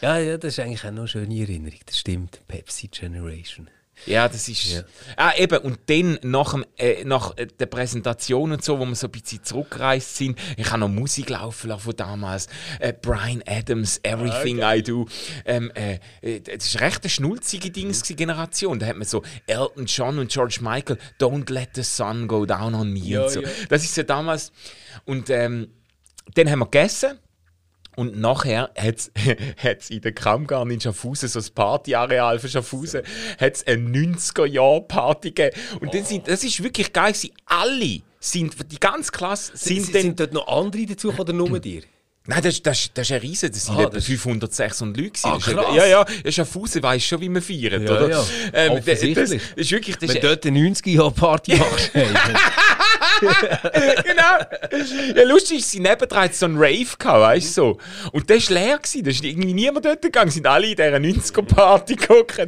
Ja, 0.00 0.18
ja, 0.18 0.36
das 0.36 0.54
ist 0.54 0.60
eigentlich 0.60 0.84
auch 0.84 0.90
noch 0.90 1.00
eine 1.00 1.08
schöne 1.08 1.40
Erinnerung. 1.40 1.78
Das 1.86 1.98
stimmt. 1.98 2.42
Pepsi 2.48 2.88
Generation. 2.88 3.68
Ja, 4.06 4.28
das 4.28 4.48
ist. 4.48 4.64
Ja. 4.64 4.82
Ah, 5.16 5.32
eben. 5.36 5.58
Und 5.58 5.78
dann 5.86 6.18
nach, 6.22 6.52
dem, 6.52 6.64
äh, 6.76 7.04
nach 7.04 7.36
äh, 7.36 7.46
der 7.46 7.66
Präsentation 7.66 8.52
und 8.52 8.64
so, 8.64 8.78
wo 8.78 8.84
wir 8.84 8.94
so 8.94 9.06
ein 9.06 9.12
bisschen 9.12 9.44
zurückgereist 9.44 10.16
sind, 10.16 10.38
ich 10.56 10.68
habe 10.70 10.80
noch 10.80 10.88
Musik 10.88 11.30
laufen 11.30 11.68
lassen 11.68 11.82
von 11.82 11.96
damals. 11.96 12.48
Äh, 12.80 12.92
Brian 12.92 13.42
Adams, 13.46 14.00
Everything 14.02 14.60
I 14.62 14.82
Do. 14.82 15.06
Ähm, 15.44 15.70
äh, 15.74 16.00
äh, 16.20 16.40
das 16.40 16.74
war 16.74 16.82
recht 16.82 17.02
eine 17.04 17.10
schnulzige 17.10 17.70
Dings, 17.70 18.02
gewesen, 18.02 18.16
Generation. 18.16 18.78
Da 18.78 18.86
hat 18.86 18.96
man 18.96 19.06
so 19.06 19.22
Elton 19.46 19.86
John 19.86 20.18
und 20.18 20.30
George 20.32 20.58
Michael, 20.60 20.98
Don't 21.20 21.52
Let 21.52 21.70
the 21.74 21.82
Sun 21.82 22.26
Go 22.26 22.44
Down 22.44 22.74
on 22.74 22.92
Me 22.92 23.00
Ja, 23.00 23.22
und 23.24 23.30
so. 23.30 23.40
ja. 23.42 23.48
Das 23.68 23.84
ist 23.84 23.94
so 23.94 24.02
damals. 24.02 24.52
Und 25.04 25.30
ähm, 25.30 25.68
dann 26.34 26.50
haben 26.50 26.58
wir 26.60 26.66
gegessen. 26.66 27.18
Und 27.96 28.18
nachher 28.18 28.70
hat 28.78 29.10
es 29.78 29.90
in 29.90 30.00
der 30.00 30.12
Kammgarn 30.12 30.70
in 30.70 30.80
Schaffhausen, 30.80 31.28
so 31.28 31.38
das 31.38 31.50
Partyareal 31.50 32.38
für 32.38 32.48
Schaffhausen, 32.48 33.02
hat 33.38 33.54
es 33.56 33.66
eine 33.66 33.82
90er-Jahr-Party 33.88 35.32
gegeben. 35.32 35.56
Und 35.80 35.92
dann 35.94 36.04
sind, 36.04 36.28
das 36.28 36.42
ist 36.44 36.62
wirklich 36.62 36.92
geil 36.92 37.12
gewesen. 37.12 37.32
Alle 37.46 38.00
sind, 38.20 38.54
die 38.72 38.80
ganze 38.80 39.10
Klasse 39.12 39.52
sind, 39.54 39.82
Sind, 39.84 39.94
dann... 39.94 40.02
sind 40.02 40.20
dort 40.20 40.32
noch 40.32 40.46
andere 40.48 40.86
dazu 40.86 41.12
oder 41.16 41.32
nur 41.32 41.58
dir? 41.60 41.82
Nein, 42.24 42.40
das, 42.40 42.62
das, 42.62 42.88
das 42.94 43.08
ist 43.10 43.12
ein 43.12 43.20
Riesen. 43.20 43.50
Das 43.50 43.66
sind 43.66 43.76
Ah, 43.76 43.80
etwa 43.82 43.90
das- 43.96 44.04
500, 44.04 44.54
600 44.54 44.96
Leute. 44.96 45.20
Ah, 45.24 45.34
Das 45.34 45.44
krass. 45.44 45.66
Ja, 45.74 45.86
ja. 45.86 46.06
Ja, 46.24 46.30
Schaffhausen 46.32 46.80
weiss 46.80 47.04
schon, 47.04 47.20
wie 47.20 47.28
man 47.28 47.42
feiert, 47.42 47.82
Ja, 47.82 47.90
oder? 47.96 48.08
ja. 48.10 48.24
Ähm, 48.52 48.74
das, 48.86 49.00
das, 49.00 49.14
das 49.14 49.30
ist 49.56 49.70
wirklich... 49.72 49.96
Das 49.96 50.08
Wenn 50.14 50.20
du 50.20 50.28
dort 50.28 50.46
eine 50.46 50.60
90er-Jahr-Party 50.60 51.56
machst. 51.56 51.90
genau. 54.04 55.16
Ja, 55.16 55.24
lustig 55.24 55.58
ist, 55.58 55.70
sie 55.70 55.80
nebendran 55.80 56.24
hat 56.24 56.34
so 56.34 56.46
einen 56.46 56.56
Rave 56.56 56.86
gehabt, 56.98 57.20
weißt 57.20 57.46
du 57.48 57.52
so. 57.52 57.78
Und 58.12 58.28
der 58.28 58.36
war 58.36 58.54
leer, 58.54 58.78
gewesen. 58.78 59.04
da 59.04 59.10
ist 59.10 59.24
irgendwie 59.24 59.54
niemand 59.54 59.84
dort 59.84 60.02
gegangen, 60.02 60.30
sind 60.30 60.46
alle 60.46 60.66
in 60.68 60.76
dieser 60.76 60.96
90er-Party 60.96 61.96
geguckt. 61.96 62.40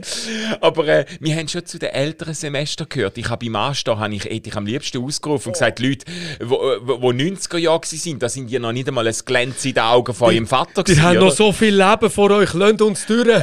Aber 0.61 0.87
äh, 0.89 1.05
wir 1.21 1.35
haben 1.37 1.49
schon 1.49 1.65
zu 1.67 1.79
den 1.79 1.91
älteren 1.91 2.35
Semestern 2.35 2.89
gehört. 2.89 3.19
Ich 3.19 3.29
habe 3.29 3.45
beim 3.45 3.57
Anstehen, 3.57 3.99
habe 3.99 4.15
ich, 4.15 4.25
hätte 4.25 4.49
ich 4.49 4.57
am 4.57 4.67
liebsten 4.67 5.03
ausgerufen 5.03 5.49
und 5.49 5.53
gesagt, 5.55 5.79
Leute, 5.81 6.05
wo 6.41 7.11
90er 7.11 7.59
Jahre 7.59 7.81
sind, 7.85 8.23
da 8.23 8.29
sind 8.29 8.49
die 8.51 8.59
noch 8.59 8.73
nicht 8.73 8.89
einmal 8.89 9.07
ein 9.07 9.15
Glänz 9.25 9.65
in 9.65 9.75
den 9.75 9.83
Augen 9.83 10.15
von 10.15 10.29
eurem 10.29 10.47
Vater 10.47 10.83
Die 10.83 10.93
gewesen, 10.93 11.03
haben 11.03 11.17
oder? 11.19 11.27
noch 11.27 11.33
so 11.33 11.53
viel 11.53 11.75
Leben 11.75 12.11
vor 12.11 12.31
euch, 12.31 12.53
lasst 12.55 12.83
uns 12.83 13.07
durch. 13.07 13.29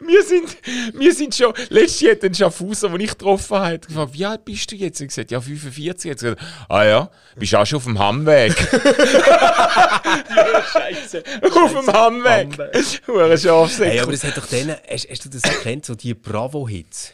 Wir 0.00 0.22
sind, 0.22 0.56
wir 0.94 1.12
sind 1.14 1.34
schon, 1.34 1.52
letztes 1.70 2.00
Jahr 2.02 2.12
hat 2.14 2.24
ein 2.24 2.34
Schaffhauser, 2.34 2.88
den 2.90 3.00
ich 3.00 3.10
getroffen 3.10 3.56
habe, 3.56 3.74
hat 3.74 3.86
gefragt, 4.06 4.18
wie 4.18 4.26
alt 4.26 4.44
bist 4.44 4.70
du 4.70 4.76
jetzt? 4.76 5.00
Ich 5.00 5.08
gesagt, 5.08 5.30
ja, 5.30 5.40
45. 5.40 6.04
Jetzt 6.04 6.22
gesagt, 6.22 6.40
ah 6.68 6.84
ja, 6.84 7.10
bist 7.36 7.54
auch 7.54 7.66
schon 7.66 7.78
auf 7.78 7.84
dem 7.84 7.98
Hammweg. 7.98 8.52
Scheiße. 10.72 11.22
auf 11.42 11.72
dem 11.72 11.86
Hammweg. 11.92 12.58
Hure 13.06 13.38
Schafsäcke. 13.38 13.90
Hey, 13.90 14.00
aber 14.00 14.12
es 14.12 14.24
hat 14.24 14.36
doch 14.36 14.46
denen, 14.46 14.76
hast, 14.90 15.08
hast 15.08 15.24
du 15.24 15.28
das 15.28 15.42
erkannt, 15.42 15.86
so 15.86 15.94
die 15.94 16.14
Bravo-Hits? 16.14 17.12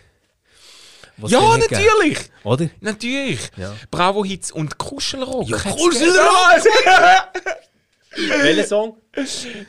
Was 1.18 1.30
Ja, 1.32 1.58
natürlich. 1.58 2.18
Oder? 2.44 2.68
Natürlich. 2.80 3.40
Ja. 3.56 3.74
Bravo-Hits 3.90 4.52
und 4.52 4.78
Kuschelrock. 4.78 5.48
Ja, 5.48 5.58
Kuschelrock! 5.58 6.64
Welcher 8.40 8.64
Song? 8.64 8.96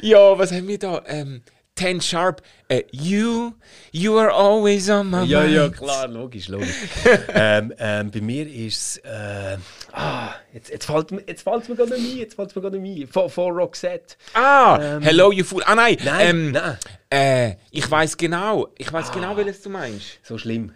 ja, 0.02 0.38
was 0.38 0.52
haben 0.52 0.68
wir 0.68 0.78
da? 0.80 1.04
Ähm, 1.08 1.42
Ten 1.80 2.02
Sharp. 2.02 2.42
Äh, 2.68 2.84
you, 2.92 3.54
you 3.92 4.18
are 4.20 4.30
always 4.32 4.90
on 4.90 5.10
my 5.10 5.24
Ja, 5.24 5.42
mind. 5.42 5.56
ja, 5.56 5.70
klar, 5.70 6.08
logisch, 6.10 6.50
logisch. 6.50 6.76
ähm, 7.34 7.74
ähm, 7.80 8.12
bei 8.12 8.20
mir 8.22 8.46
ist 8.48 8.76
es. 8.78 8.98
Äh, 8.98 9.58
ah, 9.94 10.34
jetzt, 10.54 10.70
jetzt 10.70 10.86
fällt 10.86 11.10
fällt's 11.10 11.70
mir 11.70 11.76
gerade 11.76 11.94
nicht 11.94 12.12
ein, 12.14 12.18
jetzt 12.18 12.36
fällt's 12.36 12.54
mir 12.56 12.62
gerade 12.62 12.78
nicht 12.80 13.04
ein. 13.04 13.08
Von, 13.08 13.30
von 13.30 13.54
Roxette. 13.56 14.16
Ah, 14.34 14.78
Ähm, 14.82 15.02
Hello 15.02 15.32
You 15.32 15.46
Fool. 15.46 15.64
Ah 15.66 15.76
nein, 15.76 15.98
Nein, 16.04 16.28
ähm, 16.30 16.52
nein. 16.52 16.78
Äh, 17.10 17.56
ich 17.72 17.90
weiß 17.90 18.18
genau. 18.18 18.68
Ich 18.78 18.92
weiß 18.92 19.12
genau, 19.14 19.38
welches 19.38 19.62
du 19.62 19.70
meinst. 19.70 20.20
So 20.24 20.38
schlimm. 20.38 20.74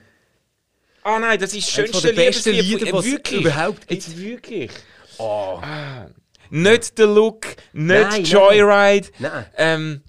Ah 1.03 1.19
nein, 1.19 1.37
das 1.37 1.53
ist 1.53 1.67
das 1.67 1.73
schönste 1.73 2.11
Liebeslied. 2.11 2.63
Lieder, 2.63 2.93
was 2.93 3.05
es 3.05 3.11
wirklich. 3.11 3.41
überhaupt 3.41 3.87
gibt. 3.87 3.91
Jetzt 4.05 4.17
wirklich. 4.17 4.71
Oh. 5.17 5.59
Ah, 5.61 6.07
nicht 6.49 6.93
The 6.97 7.03
Look, 7.03 7.45
nicht 7.73 8.09
Nein, 8.11 8.23
Joyride. 8.23 9.09
Nein. 9.19 9.45
Ähm, 9.57 10.01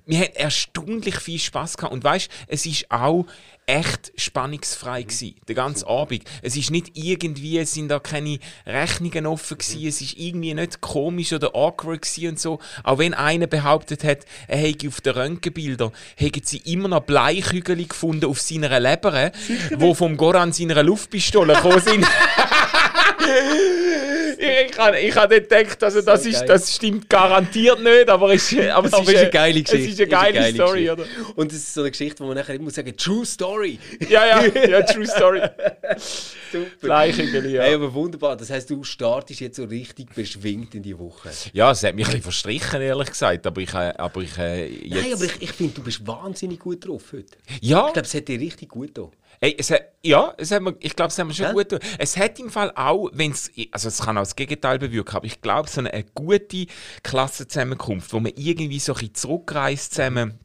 wir 0.05 0.19
haben 0.19 0.33
erstaunlich 0.35 1.15
viel 1.17 1.39
Spaß 1.39 1.77
gehabt 1.77 1.93
und 1.93 2.03
weißt, 2.03 2.29
es 2.47 2.65
ist 2.65 2.89
auch 2.89 3.25
echt 3.67 4.13
spannungsfrei 4.15 5.03
gewesen, 5.03 5.35
den 5.47 5.55
ganzen 5.55 5.87
Abend. 5.87 6.23
Es 6.43 6.55
ist 6.55 6.69
nicht 6.69 6.91
irgendwie, 6.93 7.57
es 7.57 7.73
sind 7.73 7.89
da 7.89 7.99
keine 7.99 8.37
Rechnungen 8.65 9.25
offen 9.25 9.57
gewesen, 9.57 9.87
es 9.87 10.01
ist 10.01 10.17
irgendwie 10.17 10.53
nicht 10.53 10.81
komisch 10.81 11.33
oder 11.33 11.55
awkward 11.55 12.03
gewesen 12.03 12.29
und 12.29 12.39
so. 12.39 12.59
Auch 12.83 12.99
wenn 12.99 13.15
einer 13.15 13.47
behauptet 13.47 14.03
hat, 14.03 14.19
er 14.47 14.59
hätte 14.59 14.87
auf 14.87 15.01
den 15.01 15.13
Röntgenbildern, 15.13 15.91
hätten 16.15 16.43
sie 16.43 16.57
immer 16.57 16.89
noch 16.89 17.01
Bleichügel 17.01 17.87
gefunden 17.87 18.25
auf 18.25 18.39
seiner 18.39 18.79
Leber, 18.79 19.31
wo 19.77 19.95
vom 19.95 20.15
Goran 20.15 20.53
seiner 20.53 20.83
Luftpistole 20.83 21.55
gekommen 21.55 21.81
sind. 21.81 22.05
ich 24.45 24.77
habe 24.77 24.99
ich 24.99 25.15
hab 25.15 25.29
nicht 25.29 25.49
gedacht, 25.49 25.83
also 25.83 26.01
das, 26.01 26.23
So 26.23 26.29
ist, 26.29 26.39
geil. 26.39 26.47
das 26.47 26.75
stimmt 26.75 27.09
garantiert 27.09 27.79
nicht, 27.81 28.09
aber 28.09 28.33
es 28.33 28.51
ist, 28.51 28.67
aber 28.69 28.87
es 28.87 28.93
Aber 28.93 29.11
ist, 29.11 29.17
eine 29.19 29.29
geile 29.29 29.61
Geschichte. 29.61 29.85
Es 29.85 29.93
ist 29.93 29.99
eine 30.01 30.09
geile, 30.09 30.53
Story, 30.53 30.85
Geschichte. 30.85 30.93
oder? 30.93 31.05
Und 31.35 31.51
es 31.51 31.57
ist 31.59 31.73
so 31.73 31.81
eine 31.81 31.91
Geschichte, 31.91 32.23
wo 32.23 32.27
man 32.27 32.37
nachher 32.37 32.55
immer 32.55 32.65
muss 32.65 32.75
sagen, 32.75 32.95
True 32.95 33.25
Story. 33.25 33.79
Ja, 34.09 34.25
ja, 34.25 34.65
ja, 34.67 34.81
true 34.83 35.05
story. 35.07 35.41
Super. 36.51 36.65
Bleichügel, 36.81 37.49
ja. 37.51 37.63
Hey, 37.63 37.75
aber 37.75 37.93
wunderbar. 37.93 38.35
Das 38.37 38.49
heisst, 38.49 38.69
du 38.69 38.83
startest 38.83 39.39
jetzt 39.39 39.57
so 39.57 39.63
richtig 39.65 40.13
beschwingt 40.13 40.75
in 40.75 40.83
die 40.83 40.97
Woche. 40.97 41.29
Ja, 41.53 41.71
es 41.71 41.83
hat 41.83 41.95
mich 41.95 42.05
ein 42.05 42.11
bisschen 42.11 42.23
verstrichen, 42.23 42.81
ehrlich 42.81 43.09
gesagt, 43.09 43.45
aber 43.47 43.61
ich, 43.61 43.73
äh, 43.73 43.93
aber 43.97 44.21
ich 44.21 44.37
äh, 44.37 44.67
jetzt... 44.67 45.03
Nein, 45.03 45.13
aber 45.13 45.25
ich, 45.25 45.41
ich 45.41 45.51
finde, 45.51 45.73
du 45.75 45.83
bist 45.83 46.05
wahnsinnig 46.07 46.59
gut 46.59 46.85
drauf 46.87 47.03
heute. 47.13 47.25
ja, 47.61 47.87
Ich 47.87 47.93
glaube, 47.93 48.07
es 48.07 48.13
hat 48.13 48.27
dir 48.27 48.39
richtig 48.39 48.69
gut 48.69 48.93
getan. 48.95 49.11
Ey, 49.45 49.55
es 49.57 49.69
hat, 49.69 49.81
ja, 50.03 50.33
es 50.37 50.51
hat 50.51 50.63
ich 50.79 50.95
glaube, 50.95 51.09
es 51.09 51.19
hat 51.19 51.27
mir 51.27 51.33
schon 51.33 51.45
Ja? 51.45 51.53
gut 51.53 51.69
getan. 51.69 51.87
Es 51.99 52.17
hat 52.17 52.39
im 52.39 52.49
Fall 52.49 52.71
auch, 52.75 53.09
wenn 53.13 53.31
es, 53.31 53.51
also 53.71 53.87
es 53.87 53.99
kann 54.01 54.17
auch 54.17 54.21
das 54.21 54.35
Gegenteil 54.35 54.79
bewirken, 54.79 55.15
aber 55.15 55.25
ich 55.25 55.41
glaube, 55.41 55.69
so 55.69 55.81
eine, 55.81 55.93
eine 55.93 56.05
gute 56.15 56.65
Klassenzusammenkunft, 57.03 58.11
wo 58.13 58.19
man 58.19 58.33
irgendwie 58.35 58.79
so 58.79 58.93
ein 58.93 58.99
bisschen 58.99 59.15
zurückreist 59.15 59.93
zusammen, 59.93 60.39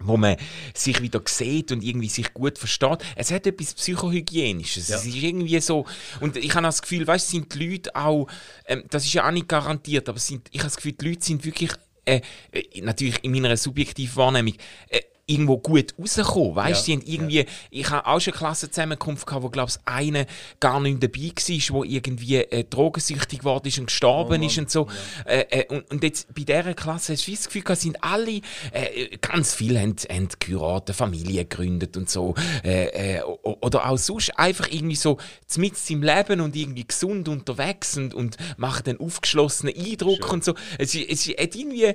wo 0.00 0.16
man 0.16 0.36
sich 0.74 1.00
wieder 1.00 1.22
sieht 1.24 1.72
und 1.72 1.82
irgendwie 1.82 2.08
sich 2.08 2.34
gut 2.34 2.58
versteht. 2.58 2.98
Es 3.16 3.30
hat 3.30 3.46
etwas 3.46 3.74
Psychohygienisches. 3.74 4.88
Ja. 4.88 4.96
Es 4.96 5.06
ist 5.06 5.14
irgendwie 5.14 5.60
so, 5.60 5.86
und 6.20 6.36
ich 6.36 6.54
habe 6.54 6.66
das 6.66 6.82
Gefühl, 6.82 7.06
weißt, 7.06 7.28
sind 7.30 7.54
die 7.54 7.66
Leute 7.66 7.94
auch, 7.96 8.26
ähm, 8.66 8.84
das 8.90 9.04
ist 9.04 9.14
ja 9.14 9.26
auch 9.26 9.32
nicht 9.32 9.48
garantiert, 9.48 10.08
aber 10.08 10.18
sind, 10.18 10.48
ich 10.50 10.58
habe 10.60 10.68
das 10.68 10.76
Gefühl, 10.76 10.92
die 10.92 11.08
Leute 11.08 11.24
sind 11.24 11.44
wirklich, 11.44 11.70
äh, 12.04 12.20
äh, 12.52 12.80
natürlich 12.82 13.22
in 13.24 13.32
meiner 13.32 13.56
subjektiven 13.56 14.16
Wahrnehmung, 14.16 14.54
äh, 14.88 15.00
irgendwo 15.26 15.56
gut 15.58 15.94
rausgekommen, 15.98 16.54
weißt? 16.54 16.86
Ja, 16.88 16.96
Die 16.96 17.00
haben 17.00 17.06
irgendwie, 17.12 17.46
ich 17.70 17.88
habe 17.90 18.06
auch 18.06 18.20
schon 18.20 18.34
eine 18.34 18.38
Klassenzusammenkunft 18.38 19.26
gehabt, 19.26 19.42
wo 19.42 19.48
glaube 19.48 19.70
ich 19.70 19.78
einer 19.90 20.26
gar 20.60 20.80
nicht 20.80 21.02
dabei 21.02 21.20
war, 21.34 21.74
wo 21.74 21.84
irgendwie 21.84 22.36
äh, 22.36 22.64
drogensüchtig 22.64 23.38
geworden 23.38 23.66
ist 23.68 23.78
und 23.78 23.86
gestorben 23.86 24.42
ist 24.42 24.58
und 24.58 24.70
so. 24.70 24.86
Äh, 25.24 25.40
äh, 25.50 25.66
und, 25.74 25.90
und 25.90 26.02
jetzt 26.04 26.34
bei 26.34 26.42
dieser 26.42 26.74
Klasse 26.74 27.14
hast 27.14 27.26
du 27.26 27.30
das 27.32 27.46
Gefühl, 27.46 27.62
gehabt, 27.62 27.80
sind 27.80 28.02
alle, 28.04 28.40
äh, 28.72 29.16
ganz 29.20 29.54
viele 29.54 29.80
haben, 29.80 29.96
haben 30.10 30.28
geheiratet, 30.38 30.94
Familie 30.96 31.44
gegründet 31.46 31.96
und 31.96 32.10
so. 32.10 32.34
Äh, 32.62 33.18
äh, 33.18 33.22
oder 33.22 33.88
auch 33.88 33.96
sonst 33.96 34.38
einfach 34.38 34.68
irgendwie 34.70 34.96
so 34.96 35.16
mit 35.56 35.74
im 35.88 36.02
Leben 36.02 36.40
und 36.40 36.54
irgendwie 36.54 36.86
gesund 36.86 37.28
unterwegs 37.28 37.96
und, 37.96 38.12
und 38.14 38.36
machen 38.58 38.82
einen 38.86 39.00
aufgeschlossenen 39.00 39.74
Eindruck 39.74 40.32
und 40.32 40.44
so. 40.44 40.54
Es, 40.78 40.94
ist- 40.94 41.08
es 41.08 41.26
ist- 41.26 41.38
hat 41.40 41.54
irgendwie, 41.54 41.84
äh, 41.84 41.94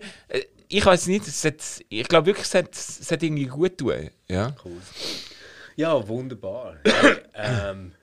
ich 0.70 0.86
weiß 0.86 1.08
nicht, 1.08 1.28
es 1.28 1.44
hat, 1.44 1.56
ich 1.90 2.08
glaube 2.08 2.28
wirklich, 2.28 2.46
es 2.46 2.54
hat, 2.54 2.74
es 2.74 3.12
hat 3.12 3.22
irgendwie 3.24 3.46
gut 3.46 3.78
tun. 3.78 4.10
Ja. 4.28 4.56
Cool. 4.64 4.78
Ja, 5.76 6.08
wunderbar. 6.08 6.78
Ähm, 7.42 7.94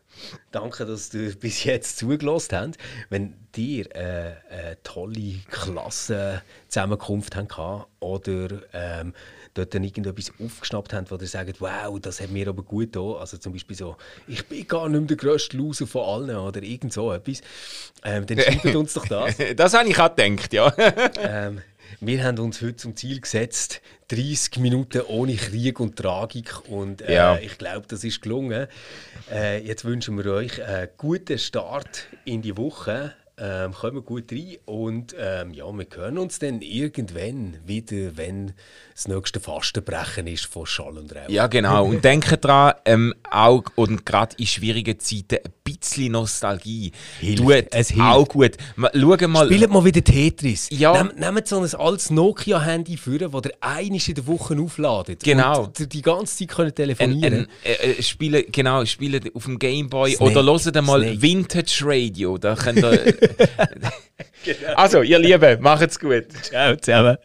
Danke, 0.51 0.87
dass 0.87 1.11
du 1.11 1.35
bis 1.41 1.65
jetzt 1.65 1.99
zugelassen 1.99 2.57
hast. 2.57 2.79
Wenn 3.11 3.35
dir 3.55 3.95
äh, 3.95 4.35
eine 4.51 4.83
tolle 4.83 5.41
Klassenzusammenkunft 5.51 7.37
hatten 7.37 7.85
oder 8.01 8.63
ähm, 8.73 9.15
dort 9.55 9.75
dann 9.75 9.85
irgendetwas 9.85 10.33
aufgeschnappt 10.43 10.93
haben, 10.93 11.11
wo 11.11 11.17
ihr 11.17 11.27
sagt, 11.27 11.61
wow, 11.61 11.99
das 12.01 12.21
hat 12.21 12.31
mir 12.31 12.49
aber 12.49 12.63
gut 12.63 12.93
getan. 12.93 13.17
Also 13.19 13.39
zum 13.39 13.53
Beispiel 13.53 13.77
so, 13.77 13.97
ich 14.27 14.47
bin 14.47 14.67
gar 14.67 14.89
nicht 14.89 14.99
mehr 14.99 15.09
der 15.09 15.17
grösste 15.17 15.57
Loser 15.57 15.87
von 15.87 16.03
allen 16.03 16.37
oder 16.37 16.63
irgend 16.63 16.93
so 16.93 17.13
etwas. 17.13 17.41
Ähm, 18.05 18.27
dann 18.27 18.41
schreibt 18.43 18.75
uns 18.75 18.95
doch 18.95 19.07
das. 19.07 19.37
das 19.57 19.75
habe 19.75 19.89
ich 19.89 19.99
auch 19.99 20.15
gedacht, 20.15 20.53
ja. 20.53 20.73
ähm, 21.19 21.63
wir 22.01 22.25
haben 22.25 22.39
uns 22.39 22.61
heute 22.63 22.77
zum 22.77 22.97
Ziel 22.97 23.21
gesetzt, 23.21 23.81
30 24.09 24.59
Minuten 24.59 25.03
ohne 25.03 25.37
Krieg 25.37 25.81
und 25.81 25.97
Tragik. 25.97 26.69
Und 26.69 27.03
äh, 27.03 27.15
ja. 27.15 27.39
ich 27.39 27.59
glaube, 27.59 27.87
das 27.89 28.05
ist 28.05 28.23
gelungen. 28.23 28.69
Äh, 29.31 29.65
jetzt 29.65 29.85
wünschen 29.85 30.17
wir 30.17 30.33
euch 30.33 30.63
einen 30.63 30.89
guten 30.97 31.39
Start 31.39 32.07
in 32.25 32.43
die 32.43 32.57
Woche. 32.57 33.15
Ähm, 33.39 33.73
kommen 33.75 34.03
gut 34.03 34.33
rein 34.33 34.57
und 34.65 35.15
ähm, 35.19 35.53
ja, 35.53 35.67
wir 35.71 35.87
hören 35.95 36.17
uns 36.17 36.39
dann 36.39 36.63
irgendwann 36.63 37.59
wieder, 37.67 38.17
wenn 38.17 38.55
das 38.95 39.09
nächste 39.09 39.41
Fastenbrechen 39.41 40.27
ist 40.27 40.47
von 40.47 40.65
Schall 40.65 40.97
und 40.97 41.15
Rauch. 41.15 41.29
Ja, 41.29 41.47
genau. 41.47 41.85
Und 41.85 42.03
denke 42.03 42.39
daran, 42.39 42.77
ähm, 42.87 43.15
auch 43.31 43.65
und 43.75 44.07
gerade 44.07 44.35
in 44.39 44.47
schwierigen 44.47 44.99
Zeiten 44.99 45.37
ein 45.45 45.53
bisschen 45.63 46.13
Nostalgie 46.13 46.93
hilft. 47.21 47.43
tut 47.43 47.67
es 47.73 47.89
hilft. 47.91 48.03
auch 48.03 48.27
gut. 48.27 48.53
Schauen 48.75 49.31
mal. 49.31 49.45
Spielt 49.45 49.71
mal 49.71 49.85
wieder 49.85 50.03
Tetris. 50.03 50.69
Ja. 50.71 51.03
Nehm, 51.03 51.13
nehmt 51.17 51.47
so 51.47 51.61
ein 51.61 51.75
altes 51.75 52.09
Nokia-Handy 52.09 52.97
für, 52.97 53.19
das 53.19 53.33
ihr 53.35 53.53
einiges 53.61 54.09
in 54.09 54.15
der 54.15 54.27
Woche 54.27 54.59
aufladet. 54.59 55.23
Genau. 55.23 55.65
Und 55.65 55.93
die 55.93 56.01
ganze 56.01 56.39
Zeit 56.39 56.49
können 56.49 56.75
telefonieren. 56.75 57.35
Ein, 57.35 57.49
ein, 57.65 57.99
äh, 57.99 58.03
spielen, 58.03 58.45
genau, 58.51 58.83
spielen 58.87 59.29
auf 59.35 59.45
dem 59.45 59.59
Gameboy 59.59 60.17
oder 60.21 60.43
hört 60.43 60.83
mal 60.83 61.03
Snake. 61.03 61.21
Vintage 61.21 61.83
Radio. 61.85 62.39
Da 62.39 62.55
könnt 62.55 62.79
ihr, 62.79 63.15
genau. 64.45 64.75
Also, 64.77 65.03
ihr 65.03 65.19
Lieben, 65.19 65.61
macht's 65.61 65.99
gut. 65.99 66.27
Ciao 66.43 66.77
zusammen. 66.77 67.17